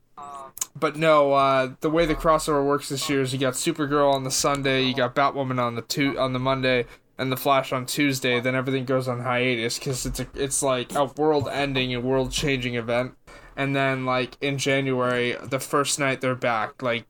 [0.75, 4.23] but no, uh, the way the crossover works this year is you got Supergirl on
[4.23, 6.85] the Sunday, you got Batwoman on the two on the Monday,
[7.17, 8.39] and the Flash on Tuesday.
[8.39, 13.15] Then everything goes on hiatus because it's a, it's like a world-ending and world-changing event.
[13.55, 17.05] And then like in January, the first night they're back, like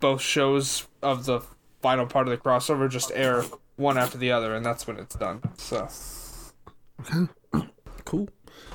[0.00, 1.40] both shows of the
[1.80, 3.44] final part of the crossover just air
[3.76, 5.40] one after the other, and that's when it's done.
[5.56, 5.88] So
[7.00, 7.26] Okay.
[8.04, 8.28] Cool.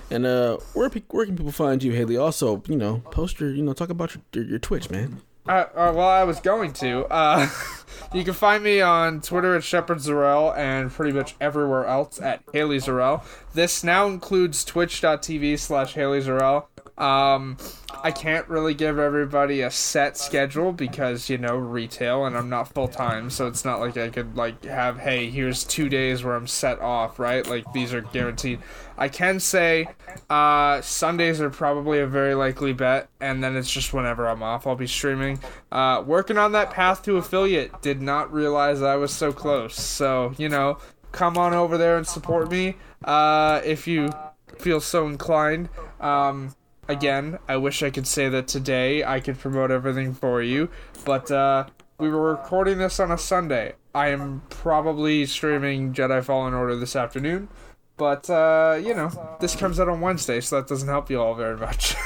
[0.10, 2.16] And uh, where pe- where can people find you, Haley?
[2.16, 5.22] Also, you know, post your, you know, talk about your your, your Twitch, man.
[5.48, 7.06] Uh, uh, well, I was going to.
[7.06, 7.50] Uh,
[8.14, 12.42] you can find me on Twitter at Shepard Zarel and pretty much everywhere else at
[12.54, 13.24] Haley Zarel.
[13.54, 16.68] This now includes twitch.tv slash Haley Zarel.
[16.98, 17.58] Um,
[18.04, 22.74] I can't really give everybody a set schedule because, you know, retail and I'm not
[22.74, 26.36] full time, so it's not like I could, like, have, hey, here's two days where
[26.36, 27.48] I'm set off, right?
[27.48, 28.60] Like, these are guaranteed.
[28.98, 29.88] I can say
[30.30, 34.66] uh, Sundays are probably a very likely bet, and then it's just whenever I'm off,
[34.66, 35.40] I'll be streaming.
[35.72, 37.82] Uh, working on that path to affiliate.
[37.82, 39.76] Did not realize I was so close.
[39.76, 40.80] So, you know,
[41.12, 44.10] come on over there and support me uh, if you
[44.58, 45.70] feel so inclined.
[46.00, 46.56] Um,
[46.88, 50.70] again, I wish I could say that today I could promote everything for you,
[51.06, 51.66] but uh,
[51.98, 53.74] we were recording this on a Sunday.
[53.94, 57.50] I am probably streaming Jedi Fallen Order this afternoon.
[57.98, 61.34] But uh, you know, this comes out on Wednesday, so that doesn't help you all
[61.34, 61.96] very much.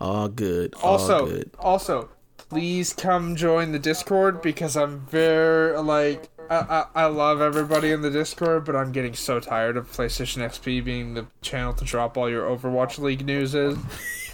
[0.00, 0.74] All good.
[0.74, 1.50] All also, good.
[1.58, 7.90] also, please come join the Discord because I'm very like I, I I love everybody
[7.90, 11.84] in the Discord, but I'm getting so tired of PlayStation XP being the channel to
[11.84, 13.78] drop all your Overwatch League news in.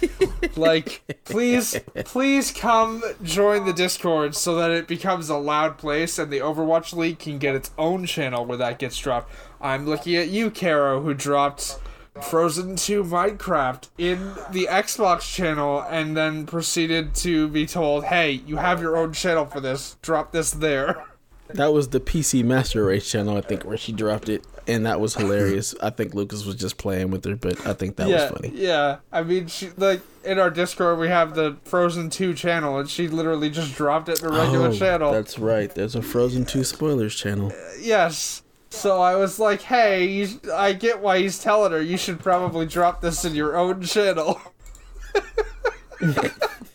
[0.55, 6.31] like, please, please come join the Discord so that it becomes a loud place and
[6.31, 9.31] the Overwatch League can get its own channel where that gets dropped.
[9.61, 11.79] I'm looking at you, Caro, who dropped
[12.21, 18.57] Frozen 2 Minecraft in the Xbox channel and then proceeded to be told, hey, you
[18.57, 19.97] have your own channel for this.
[20.01, 21.05] Drop this there.
[21.49, 24.99] That was the PC Master Race channel, I think, where she dropped it, and that
[24.99, 25.75] was hilarious.
[25.81, 28.51] I think Lucas was just playing with her, but I think that yeah, was funny.
[28.55, 28.97] yeah.
[29.11, 33.07] I mean, she like in our Discord we have the Frozen 2 channel, and she
[33.07, 35.11] literally just dropped it in a regular Oh, channel.
[35.11, 35.73] That's right.
[35.73, 37.51] There's a Frozen 2 spoilers channel.
[37.51, 38.41] Uh, yes.
[38.71, 41.81] So I was like, hey, you, I get why he's telling her.
[41.81, 44.41] You should probably drop this in your own channel.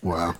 [0.03, 0.35] Wow.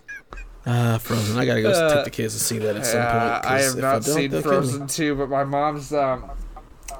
[0.67, 1.39] Ah, Frozen.
[1.39, 3.15] I gotta go Uh, take the kids to see that at some point.
[3.15, 4.57] Uh, 'cause I have if not don't, seen they'll kill me.
[4.59, 6.31] Frozen 2, but my mom's um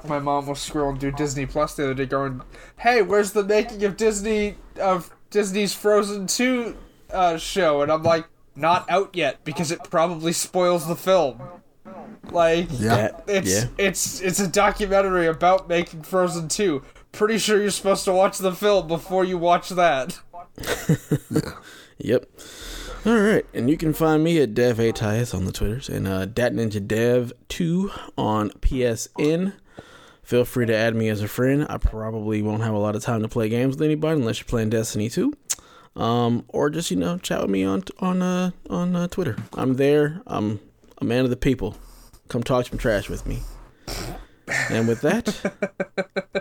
[0.07, 2.41] my mom was scrolling through Disney Plus the other day going,
[2.77, 6.75] "Hey, where's the making of Disney of Disney's Frozen 2
[7.13, 8.25] uh, show?" And I'm like,
[8.55, 11.39] "Not out yet because it probably spoils the film."
[12.31, 13.11] Like Yeah.
[13.27, 13.65] It's yeah.
[13.77, 16.81] it's it's a documentary about making Frozen 2.
[17.11, 20.19] Pretty sure you're supposed to watch the film before you watch that.
[22.03, 22.25] Yep.
[23.03, 26.25] All right, and you can find me at Dev Atias on the Twitters and uh,
[26.25, 29.53] Dat Ninja Dev two on PSN.
[30.21, 31.65] Feel free to add me as a friend.
[31.67, 34.45] I probably won't have a lot of time to play games with anybody unless you're
[34.47, 35.33] playing Destiny 2.
[35.95, 39.35] Um, or just you know chat with me on on uh, on uh, Twitter.
[39.53, 40.21] I'm there.
[40.27, 40.59] I'm
[40.99, 41.75] a man of the people.
[42.27, 43.39] Come talk some trash with me.
[44.69, 45.53] And with that,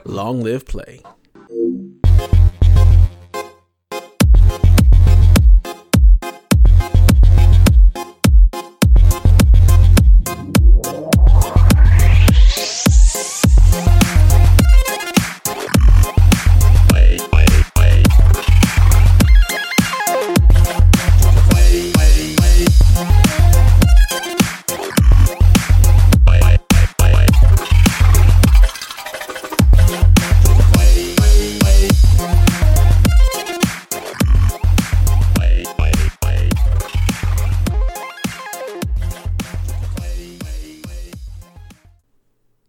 [0.04, 1.00] long live play.